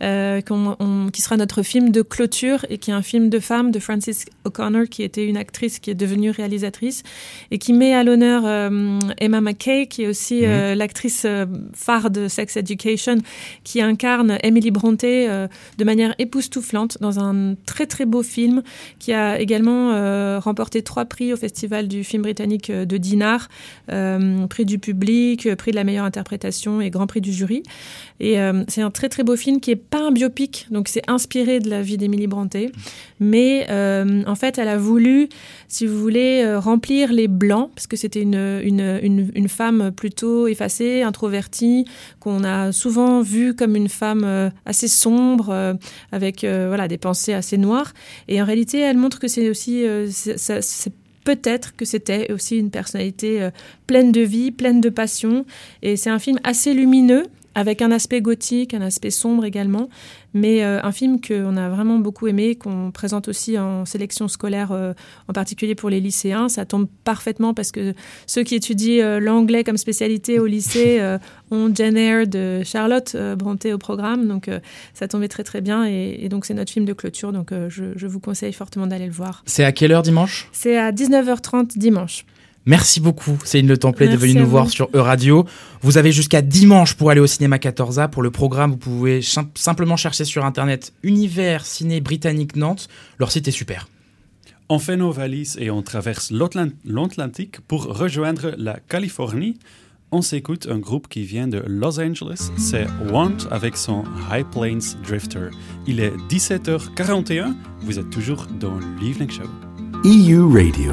[0.03, 3.71] euh, on- qui sera notre film de clôture et qui est un film de femme
[3.71, 7.05] de Frances O'Connor qui était une actrice qui est devenue réalisatrice
[7.53, 11.25] et qui met à l'honneur euh, Emma McKay qui est aussi euh, l'actrice
[11.73, 13.19] phare de Sex Education
[13.63, 15.47] qui incarne Emily Brontë euh,
[15.79, 18.65] de manière époustouflante dans un très très beau film
[18.99, 23.49] qui a également remporté trois prix au Festival du film britannique euh, de Dinard,
[23.91, 27.63] euh, prix du public, euh, prix de la meilleure interprétation et grand prix du jury.
[28.19, 28.37] Et
[28.69, 31.69] c'est un très très beau film qui est pas un biopic, donc c'est inspiré de
[31.69, 32.73] la vie d'Émilie Brontë,
[33.21, 33.67] mais
[34.27, 35.29] en fait elle a voulu,
[35.69, 41.03] si vous voulez, remplir les blancs parce que c'était une, une, une, femme plutôt effacée,
[41.03, 41.85] introvertie,
[42.19, 45.77] qu'on a souvent vue comme une femme assez sombre,
[46.11, 47.93] avec voilà des pensées assez noires.
[48.29, 49.85] Et en réalité, elle montre que c'est aussi
[51.27, 53.51] peut-être que c'était aussi une personnalité euh,
[53.89, 55.45] pleine de vie, pleine de passion.
[55.83, 57.25] Et c'est un film assez lumineux,
[57.57, 59.89] avec un aspect gothique, un aspect sombre également,
[60.35, 64.73] mais euh, un film qu'on a vraiment beaucoup aimé, qu'on présente aussi en sélection scolaire,
[64.73, 64.93] euh,
[65.27, 66.51] en particulier pour les lycéens.
[66.51, 67.95] Ça tombe parfaitement parce que
[68.27, 71.01] ceux qui étudient euh, l'anglais comme spécialité au lycée
[71.51, 74.51] ont Jane Eyre de Charlotte Brontë au programme, donc
[74.93, 75.87] ça tombait très très bien.
[75.87, 79.07] Et, et donc c'est notre film de clôture, donc je, je vous conseille fortement d'aller
[79.07, 79.43] le voir.
[79.47, 80.51] C'est à quelle heure dimanche?
[80.53, 82.27] C'est à 19h30 dimanche.
[82.67, 85.47] Merci beaucoup, Céline Le d'être Merci venue à nous voir sur E-Radio.
[85.83, 88.09] Vous avez jusqu'à dimanche pour aller au cinéma 14A.
[88.11, 92.89] Pour le programme, vous pouvez sim- simplement chercher sur Internet Univers Ciné Britannique Nantes.
[93.19, 93.89] Leur site est super.
[94.69, 99.59] On fait nos valises et on traverse l'Atlan- l'Atlantique pour rejoindre la Californie.
[100.11, 104.03] On s'écoute un groupe qui vient de Los Angeles, c'est Want avec son
[104.33, 105.51] High Plains Drifter.
[105.87, 109.43] Il est 17h41, vous êtes toujours dans l'Evening Show.
[110.05, 110.93] EU Radio.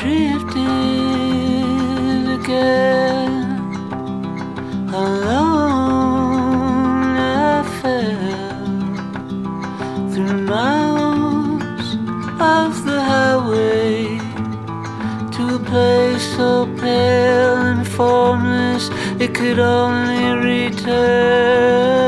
[0.00, 0.62] I'm drifting
[2.40, 3.32] again
[4.94, 5.96] alone.
[7.16, 8.92] I fell
[10.12, 11.88] through miles
[12.40, 14.18] of the highway
[15.32, 18.90] to a place so pale and formless
[19.20, 21.98] it could only return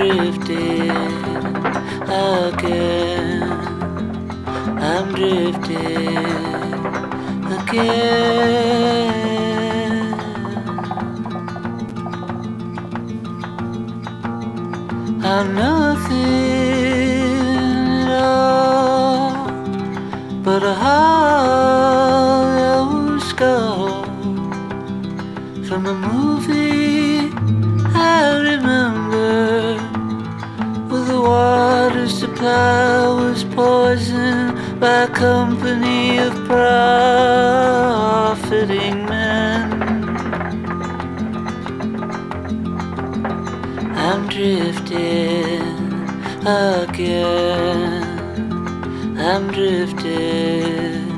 [0.00, 0.90] I'm drifting
[2.08, 3.42] again.
[4.78, 6.16] I'm drifting
[7.58, 8.00] again.
[15.22, 16.16] I'm nothing
[18.08, 19.50] at all
[20.42, 20.89] but a
[34.80, 37.04] by company of profiting
[39.04, 39.70] men.
[43.94, 45.60] I'm drifting
[46.46, 48.06] again.
[49.18, 51.10] I'm drifting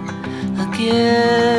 [0.58, 1.51] again.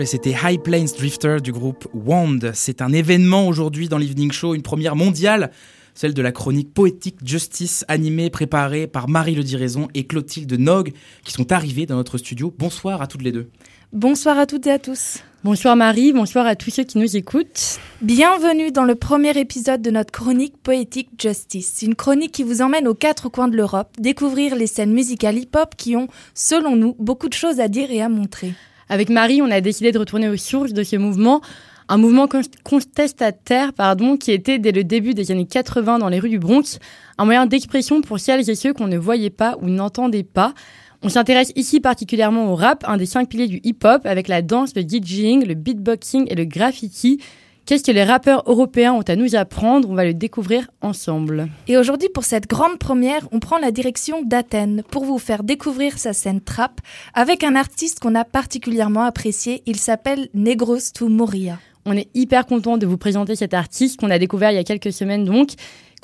[0.00, 2.52] Et c'était High Plains Drifter du groupe Wand.
[2.54, 5.50] C'est un événement aujourd'hui dans l'Evening Show, une première mondiale,
[5.94, 10.92] celle de la chronique poétique Justice animée, préparée par Marie Le Diraison et Clotilde Nog
[11.24, 12.54] qui sont arrivées dans notre studio.
[12.58, 13.50] Bonsoir à toutes les deux.
[13.92, 15.18] Bonsoir à toutes et à tous.
[15.44, 17.78] Bonsoir Marie, bonsoir à tous ceux qui nous écoutent.
[18.00, 22.88] Bienvenue dans le premier épisode de notre chronique poétique Justice, une chronique qui vous emmène
[22.88, 27.28] aux quatre coins de l'Europe, découvrir les scènes musicales hip-hop qui ont, selon nous, beaucoup
[27.28, 28.54] de choses à dire et à montrer.
[28.92, 31.40] Avec Marie, on a décidé de retourner aux sources de ce mouvement,
[31.88, 36.18] un mouvement con- contestataire pardon, qui était dès le début des années 80 dans les
[36.18, 36.78] rues du Bronx,
[37.16, 40.52] un moyen d'expression pour celles et ceux qu'on ne voyait pas ou n'entendait pas.
[41.00, 44.74] On s'intéresse ici particulièrement au rap, un des cinq piliers du hip-hop, avec la danse,
[44.76, 47.18] le DJing, le beatboxing et le graffiti.
[47.64, 49.88] Qu'est-ce que les rappeurs européens ont à nous apprendre?
[49.88, 51.48] On va le découvrir ensemble.
[51.68, 55.96] Et aujourd'hui, pour cette grande première, on prend la direction d'Athènes pour vous faire découvrir
[55.96, 56.80] sa scène trap
[57.14, 59.62] avec un artiste qu'on a particulièrement apprécié.
[59.66, 61.60] Il s'appelle Negros to Moria.
[61.86, 64.64] On est hyper content de vous présenter cet artiste qu'on a découvert il y a
[64.64, 65.50] quelques semaines donc,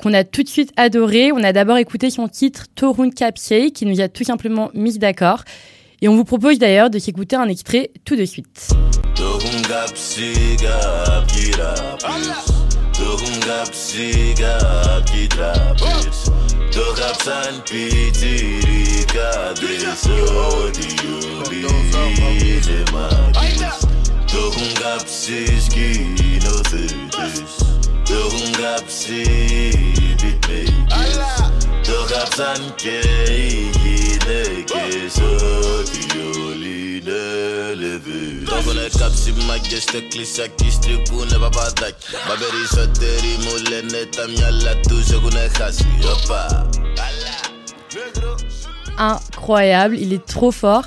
[0.01, 1.33] qu'on a tout de suite adoré.
[1.33, 5.43] On a d'abord écouté son titre Torun Kapsei qui nous a tout simplement mis d'accord.
[6.01, 8.69] Et on vous propose d'ailleurs de s'écouter un extrait tout de suite.
[9.69, 10.75] kapsika
[11.27, 12.49] kirapis
[12.99, 14.57] Dokun kapsika
[15.05, 16.31] kirapis
[16.73, 23.85] Do kapsan pitiri kades Odi yobize madis
[24.33, 27.53] Dokun kapsis kino tedes
[28.09, 29.23] Dokun kapsi
[30.17, 31.17] bitmeyis
[31.85, 33.88] Do kapsan keyi
[48.97, 50.83] Incroyable, il est trop fort.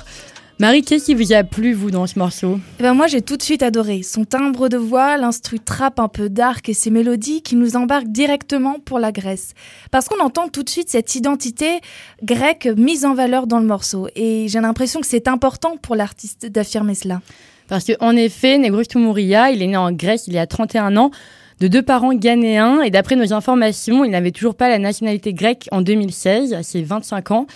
[0.63, 2.57] Marie, qu'est-ce qui vous a plu, vous, dans ce morceau?
[2.79, 4.01] Eh ben moi, j'ai tout de suite adoré.
[4.01, 8.07] Son timbre de voix, l'instru trap un peu dark et ses mélodies qui nous embarquent
[8.07, 9.55] directement pour la Grèce.
[9.91, 11.81] Parce qu'on entend tout de suite cette identité
[12.23, 14.07] grecque mise en valeur dans le morceau.
[14.15, 17.19] Et j'ai l'impression que c'est important pour l'artiste d'affirmer cela.
[17.67, 21.11] Parce qu'en effet, Negros Mouria, il est né en Grèce il y a 31 ans
[21.59, 25.67] de deux parents ghanéens et d'après nos informations, il n'avait toujours pas la nationalité grecque
[25.71, 27.47] en 2016, à ses 25 ans.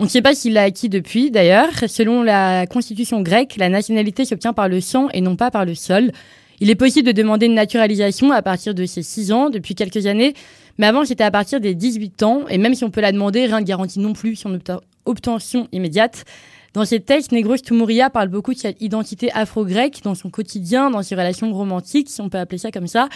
[0.00, 1.68] On ne sait pas s'il l'a acquis depuis, d'ailleurs.
[1.86, 5.74] Selon la constitution grecque, la nationalité s'obtient par le sang et non pas par le
[5.74, 6.10] sol.
[6.58, 10.06] Il est possible de demander une naturalisation à partir de ses 6 ans, depuis quelques
[10.06, 10.32] années,
[10.78, 13.44] mais avant c'était à partir des 18 ans, et même si on peut la demander,
[13.44, 14.58] rien ne garantit non plus son
[15.04, 16.24] obtention immédiate.
[16.72, 21.02] Dans ses textes, Negros Tumouria parle beaucoup de cette identité afro-grecque dans son quotidien, dans
[21.02, 23.08] ses relations romantiques, si on peut appeler ça comme ça.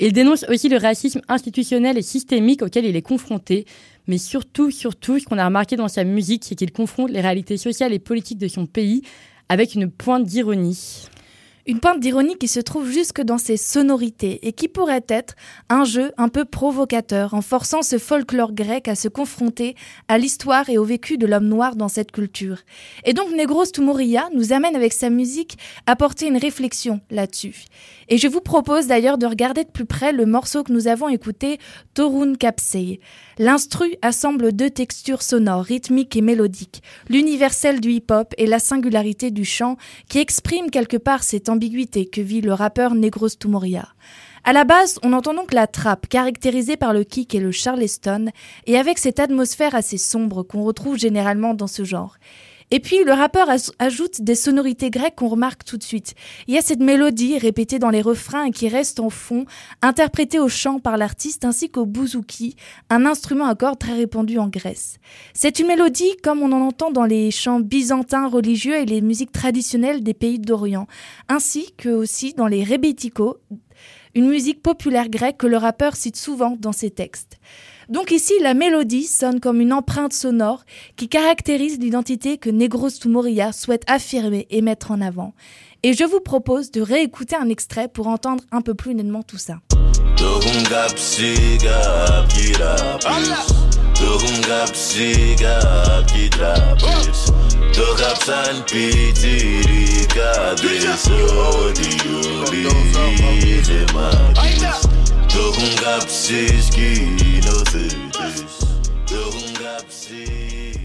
[0.00, 3.66] Il dénonce aussi le racisme institutionnel et systémique auquel il est confronté.
[4.06, 7.56] Mais surtout, surtout, ce qu'on a remarqué dans sa musique, c'est qu'il confronte les réalités
[7.56, 9.02] sociales et politiques de son pays
[9.48, 11.08] avec une pointe d'ironie.
[11.64, 15.36] Une pointe d'ironie qui se trouve jusque dans ses sonorités et qui pourrait être
[15.68, 19.76] un jeu un peu provocateur en forçant ce folklore grec à se confronter
[20.08, 22.58] à l'histoire et au vécu de l'homme noir dans cette culture.
[23.04, 25.56] Et donc Negros Tumouria nous amène avec sa musique
[25.86, 27.66] à porter une réflexion là-dessus.
[28.08, 31.08] Et je vous propose d'ailleurs de regarder de plus près le morceau que nous avons
[31.08, 31.58] écouté,
[31.94, 32.98] Torun Kapsei.
[33.38, 39.44] L'instru assemble deux textures sonores, rythmiques et mélodiques, l'universel du hip-hop et la singularité du
[39.44, 39.76] chant
[40.08, 43.88] qui exprime quelque part cette ambiguïté que vit le rappeur Negros Tumoria.
[44.44, 48.26] À la base, on entend donc la trappe, caractérisée par le kick et le charleston,
[48.66, 52.16] et avec cette atmosphère assez sombre qu'on retrouve généralement dans ce genre.
[52.74, 53.48] Et puis le rappeur
[53.78, 56.14] ajoute des sonorités grecques qu'on remarque tout de suite.
[56.46, 59.44] Il y a cette mélodie répétée dans les refrains et qui reste en fond,
[59.82, 62.56] interprétée au chant par l'artiste ainsi qu'au bouzouki,
[62.88, 64.96] un instrument à cordes très répandu en Grèce.
[65.34, 69.32] C'est une mélodie comme on en entend dans les chants byzantins religieux et les musiques
[69.32, 70.86] traditionnelles des pays d'Orient,
[71.28, 73.36] ainsi que aussi dans les rebetiko,
[74.14, 77.38] une musique populaire grecque que le rappeur cite souvent dans ses textes.
[77.92, 80.64] Donc ici, la mélodie sonne comme une empreinte sonore
[80.96, 85.34] qui caractérise l'identité que Negros Tumoria souhaite affirmer et mettre en avant.
[85.82, 89.36] Et je vous propose de réécouter un extrait pour entendre un peu plus nettement tout
[89.36, 89.58] ça.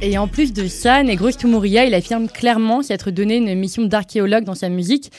[0.02, 4.46] Et en plus de ça, Negros Tumouria, il affirme clairement s'être donné une mission d'archéologue
[4.46, 5.12] dans sa musique.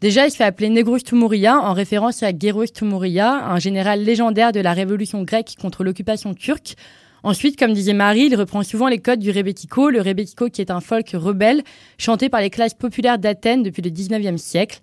[0.00, 4.52] Déjà, il se fait appeler Negros Tumouria en référence à Geros Tumouria, un général légendaire
[4.52, 6.76] de la révolution grecque contre l'occupation turque.
[7.24, 10.70] Ensuite, comme disait Marie, il reprend souvent les codes du rebetiko, le rebetiko qui est
[10.70, 11.64] un folk rebelle
[11.98, 14.78] chanté par les classes populaires d'Athènes depuis le 19e siècle.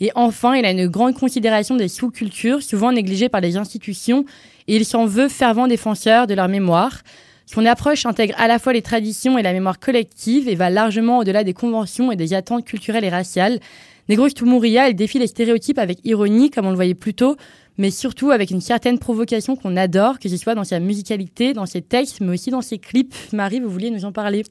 [0.00, 4.24] Et enfin, il a une grande considération des sous-cultures, souvent négligées par les institutions,
[4.68, 7.00] et il s'en veut fervent défenseur de leur mémoire.
[7.46, 11.18] Son approche intègre à la fois les traditions et la mémoire collective et va largement
[11.18, 13.60] au-delà des conventions et des attentes culturelles et raciales.
[14.08, 17.36] Negros Tumouria, il défie les stéréotypes avec ironie, comme on le voyait plus tôt,
[17.78, 21.66] mais surtout avec une certaine provocation qu'on adore, que ce soit dans sa musicalité, dans
[21.66, 23.14] ses textes, mais aussi dans ses clips.
[23.32, 24.42] Marie, vous vouliez nous en parler?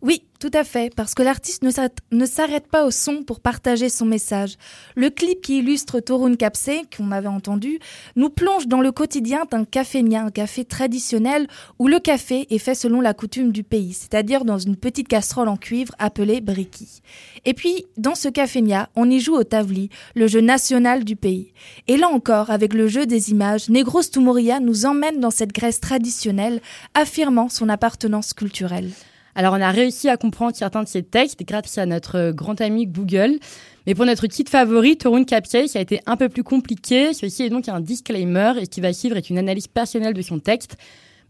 [0.00, 4.06] Oui, tout à fait, parce que l'artiste ne s'arrête pas au son pour partager son
[4.06, 4.54] message.
[4.94, 7.80] Le clip qui illustre Torun Kapse, qu'on avait entendu,
[8.14, 11.48] nous plonge dans le quotidien d'un cafénia, un café traditionnel
[11.80, 15.48] où le café est fait selon la coutume du pays, c'est-à-dire dans une petite casserole
[15.48, 17.02] en cuivre appelée briki.
[17.44, 21.52] Et puis, dans ce cafénia, on y joue au tavli, le jeu national du pays.
[21.88, 25.80] Et là encore, avec le jeu des images, Negros Tumoria nous emmène dans cette Grèce
[25.80, 26.60] traditionnelle,
[26.94, 28.92] affirmant son appartenance culturelle.
[29.38, 32.88] Alors on a réussi à comprendre certains de ces textes grâce à notre grand ami
[32.88, 33.38] Google.
[33.86, 37.14] Mais pour notre titre favori, Torun Capsier, ça a été un peu plus compliqué.
[37.14, 40.22] Ceci est donc un disclaimer et ce qui va suivre est une analyse personnelle de
[40.22, 40.76] son texte.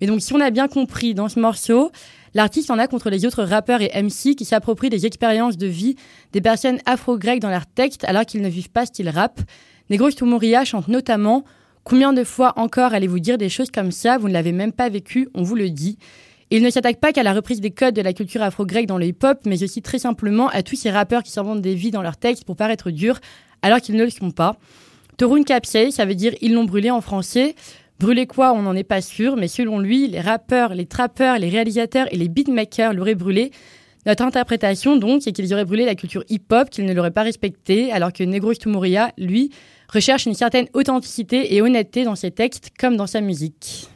[0.00, 1.92] Mais donc si on a bien compris dans ce morceau,
[2.32, 5.94] l'artiste en a contre les autres rappeurs et MC qui s'approprient des expériences de vie
[6.32, 9.38] des personnes afro-grecques dans leurs textes alors qu'ils ne vivent pas style rap.
[9.90, 11.44] Negros Tumoria chante notamment
[11.84, 14.18] Combien de fois encore allez-vous dire des choses comme ça?
[14.18, 15.98] Vous ne l'avez même pas vécu, on vous le dit.
[16.51, 19.05] Il ne s'attaque pas qu'à la reprise des codes de la culture afro-grecque dans le
[19.05, 22.16] hip-hop, mais aussi très simplement à tous ces rappeurs qui s'inventent des vies dans leurs
[22.16, 23.20] textes pour paraître durs,
[23.61, 24.57] alors qu'ils ne le sont pas.
[25.18, 27.55] Torun Capsier, ça veut dire ils l'ont brûlé en français.
[28.01, 31.51] Brûler quoi, on n'en est pas sûr, mais selon lui, les rappeurs, les trappeurs, les
[31.51, 33.51] réalisateurs et les beatmakers l'auraient brûlé.
[34.07, 37.92] Notre interprétation, donc, c'est qu'ils auraient brûlé la culture hip-hop, qu'ils ne l'auraient pas respectée,
[37.92, 39.51] alors que Negros Tumoria, lui,
[39.92, 43.88] recherche une certaine authenticité et honnêteté dans ses textes comme dans sa musique.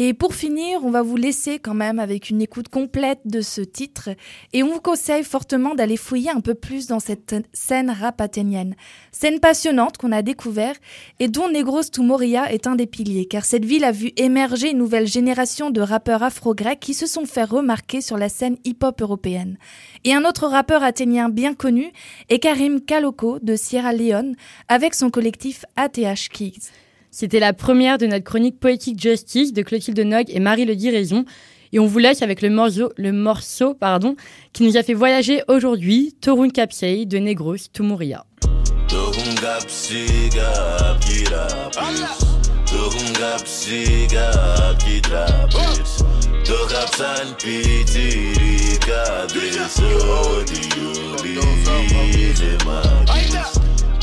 [0.00, 3.60] Et pour finir, on va vous laisser quand même avec une écoute complète de ce
[3.60, 4.10] titre
[4.52, 8.76] et on vous conseille fortement d'aller fouiller un peu plus dans cette scène rap athénienne.
[9.10, 10.76] Scène passionnante qu'on a découvert
[11.18, 14.78] et dont Negros Tumoria est un des piliers car cette ville a vu émerger une
[14.78, 19.58] nouvelle génération de rappeurs afro-grecs qui se sont fait remarquer sur la scène hip-hop européenne.
[20.04, 21.92] Et un autre rappeur athénien bien connu
[22.28, 24.36] est Karim Kaloko de Sierra Leone
[24.68, 26.70] avec son collectif ATH Keys.
[27.10, 31.24] C'était la première de notre chronique Poétique Justice de Clotilde Nog et Marie Le Raison.
[31.72, 34.16] Et on vous laisse avec le morceau, le morceau pardon,
[34.52, 38.24] qui nous a fait voyager aujourd'hui, Torun Capsei de Negros Tumuria.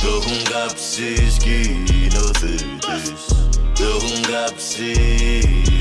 [0.05, 3.19] Το έχουν κάψει σκηνοθέτες
[3.75, 4.91] Το έχουν κάψει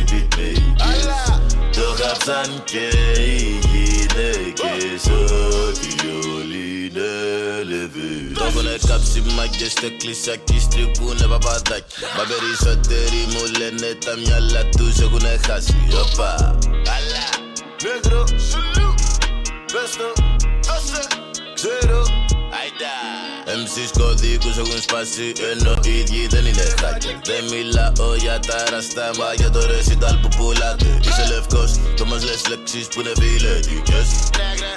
[0.09, 1.41] beatmakers
[1.73, 2.89] Το κάψαν και
[3.21, 5.03] οι γυναίκες
[5.67, 5.89] Ότι
[6.37, 7.11] όλοι είναι
[7.65, 14.69] λεβείς Το έχουνε κάψει μάγκες στο κλεισάκι Στρίβουνε παπαδάκι Μα περισσότεροι μου λένε τα μυαλά
[14.77, 16.59] τους έχουνε χάσει Οπα,
[16.89, 17.27] καλά,
[17.83, 18.95] νέγρο, σουλού,
[19.73, 20.13] Βέστο
[20.75, 21.07] Άσε
[21.55, 22.03] ξέρω,
[22.59, 28.59] αϊντα MC's κωδίκους έχουν σπάσει ενώ οι ίδιοι δεν είναι hacker Δεν μιλάω για τα
[28.71, 30.99] ραστάμα για το recital που πουλάτε.
[31.03, 34.09] Είσαι λευκός και όμως λες λέξεις που είναι φιλετικές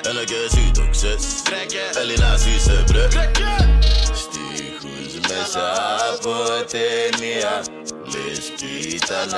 [0.10, 1.28] Ενώ και εσύ το ξέρεις.
[2.02, 3.06] Έλληνας είσαι μπρε
[4.22, 5.66] Στίχους μέσα
[6.12, 6.34] από
[6.74, 7.54] ταινία.
[8.14, 9.32] Λες κι ήταν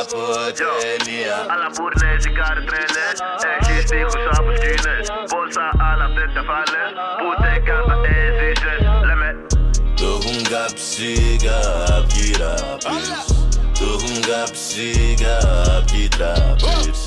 [0.00, 0.22] από
[0.58, 1.36] ταινία.
[1.52, 3.18] Αλλά μπουρνέζικα ρε τρέλες
[3.54, 5.06] Έχεις στίχους από σκηνές.
[5.32, 6.90] Πόσα άλλα δεν τα φάλες.
[7.18, 7.55] Που δεν
[10.95, 13.07] κάψει κάποιοι ραπείς
[13.79, 14.89] Το έχουν κάψει
[15.23, 17.01] κάποιοι τραπείς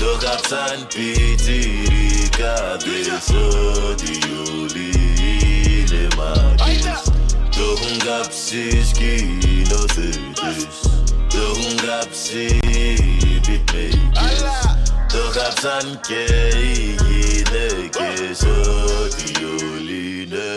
[0.00, 3.26] Το κάψαν πιτσιρικάδες
[3.90, 4.12] Ότι
[4.60, 4.88] όλοι
[5.66, 7.02] είναι μάκες
[7.56, 10.74] Το έχουν κάψει σκηνοθέτες
[11.28, 12.44] Το έχουν κάψει
[13.46, 14.74] beatmakers
[15.08, 16.22] Το κάψαν και
[16.56, 16.58] οι
[17.06, 18.38] γυναίκες
[19.02, 20.48] Ότι όλοι είναι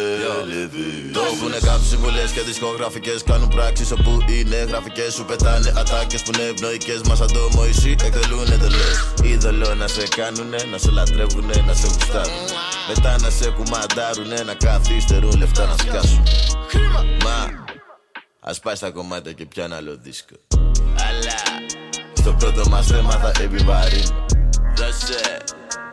[0.47, 1.00] λεβείς Το
[1.42, 5.14] έχουνε κάψει βουλές και δισκογραφικές Κάνουν πράξεις όπου είναι γραφικές.
[5.14, 7.00] Σου πετάνε ατάκες που είναι ευνοϊκές.
[7.08, 11.86] Μας σαν το Μωυσή εκτελούν εντελές Είδωλο να σε κάνουνε, να σε λατρεύουνε, να σε
[11.86, 12.42] γουστάρουν
[12.88, 16.22] Μετά να σε κουμαντάρουνε, να καθυστερούν λεφτά να σκάσουν.
[17.24, 17.66] Μα,
[18.40, 20.34] ας πάει στα κομμάτια και πιάνε άλλο δίσκο.
[21.08, 21.66] Αλλά,
[22.14, 24.26] στο πρώτο μας θέμα θα επιβαρύνω
[24.76, 25.44] Δώσε!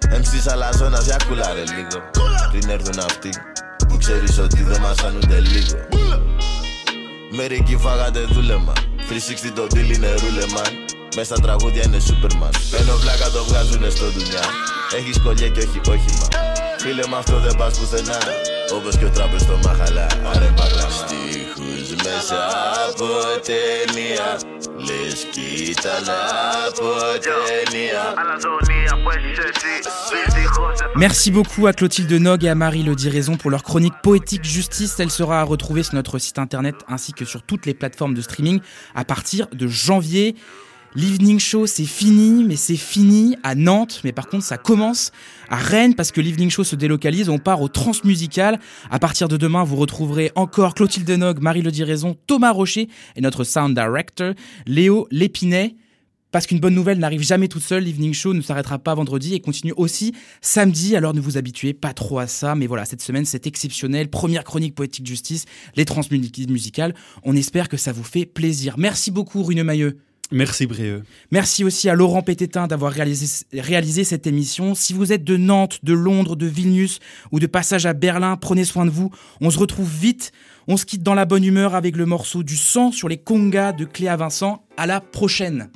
[0.02, 2.10] MC's αλαζόνας για κουλάρε λίγο.
[2.52, 3.30] Πριν έρθουν αυτοί
[3.88, 5.78] που ξέρεις ότι δεν μας φανούνται λίγο.
[7.32, 8.74] Μερικοί φάγατε δούλεμα.
[8.74, 10.72] 360 το deal είναι ρούλεμαν
[11.16, 12.80] Μες στα τραγούδια είναι Superman.
[12.80, 14.44] Ενώ βλάκα το βγάζουνε στο δουλειά.
[14.98, 16.28] Έχεις κολλιέ και όχι όχημα
[16.79, 18.19] Φίλε με αυτό δεν πας πουθενά
[18.77, 22.39] Όπως και ο τράπεζ στο μαχαλά Άρε παγλάμα Στίχους μέσα
[22.89, 23.09] από
[23.49, 24.29] ταινία
[24.87, 26.07] Λες κι ήταν
[26.67, 26.89] από
[27.27, 29.75] ταινία Αλαζονία που έχεις εσύ
[30.25, 34.45] Δυστυχώς Merci beaucoup à Clotilde Nog et à Marie Le Raison pour leur chronique poétique
[34.45, 34.95] justice.
[35.01, 38.23] Elle sera à retrouver sur notre site internet ainsi que sur toutes les plateformes de
[38.23, 38.61] streaming
[38.95, 40.37] à partir de janvier.
[40.96, 44.02] L'Evening Show, c'est fini, mais c'est fini à Nantes.
[44.04, 45.12] Mais par contre, ça commence
[45.48, 47.30] à Rennes parce que l'Evening Show se délocalise.
[47.30, 48.60] On part au Transmusical.
[48.90, 53.22] À partir de demain, vous retrouverez encore Clotilde Nog, Marie Le Raison, Thomas Rocher et
[53.22, 54.34] notre sound director,
[54.66, 55.76] Léo Lépinet.
[56.32, 59.40] Parce qu'une bonne nouvelle n'arrive jamais toute seule, l'Evening Show ne s'arrêtera pas vendredi et
[59.40, 63.26] continue aussi samedi, alors ne vous habituez pas trop à ça, mais voilà, cette semaine
[63.26, 68.76] c'est exceptionnel, première chronique poétique justice, les transmusicales, on espère que ça vous fait plaisir.
[68.78, 69.98] Merci beaucoup Rune Mailleux.
[70.32, 71.04] Merci Brieux.
[71.32, 74.76] Merci aussi à Laurent Pététin d'avoir réalisé, réalisé cette émission.
[74.76, 77.00] Si vous êtes de Nantes, de Londres, de Vilnius
[77.32, 79.12] ou de passage à Berlin, prenez soin de vous.
[79.42, 80.32] On se retrouve vite.
[80.68, 83.72] On se quitte dans la bonne humeur avec le morceau du sang sur les congas
[83.72, 84.64] de Cléa Vincent.
[84.78, 85.70] À la prochaine.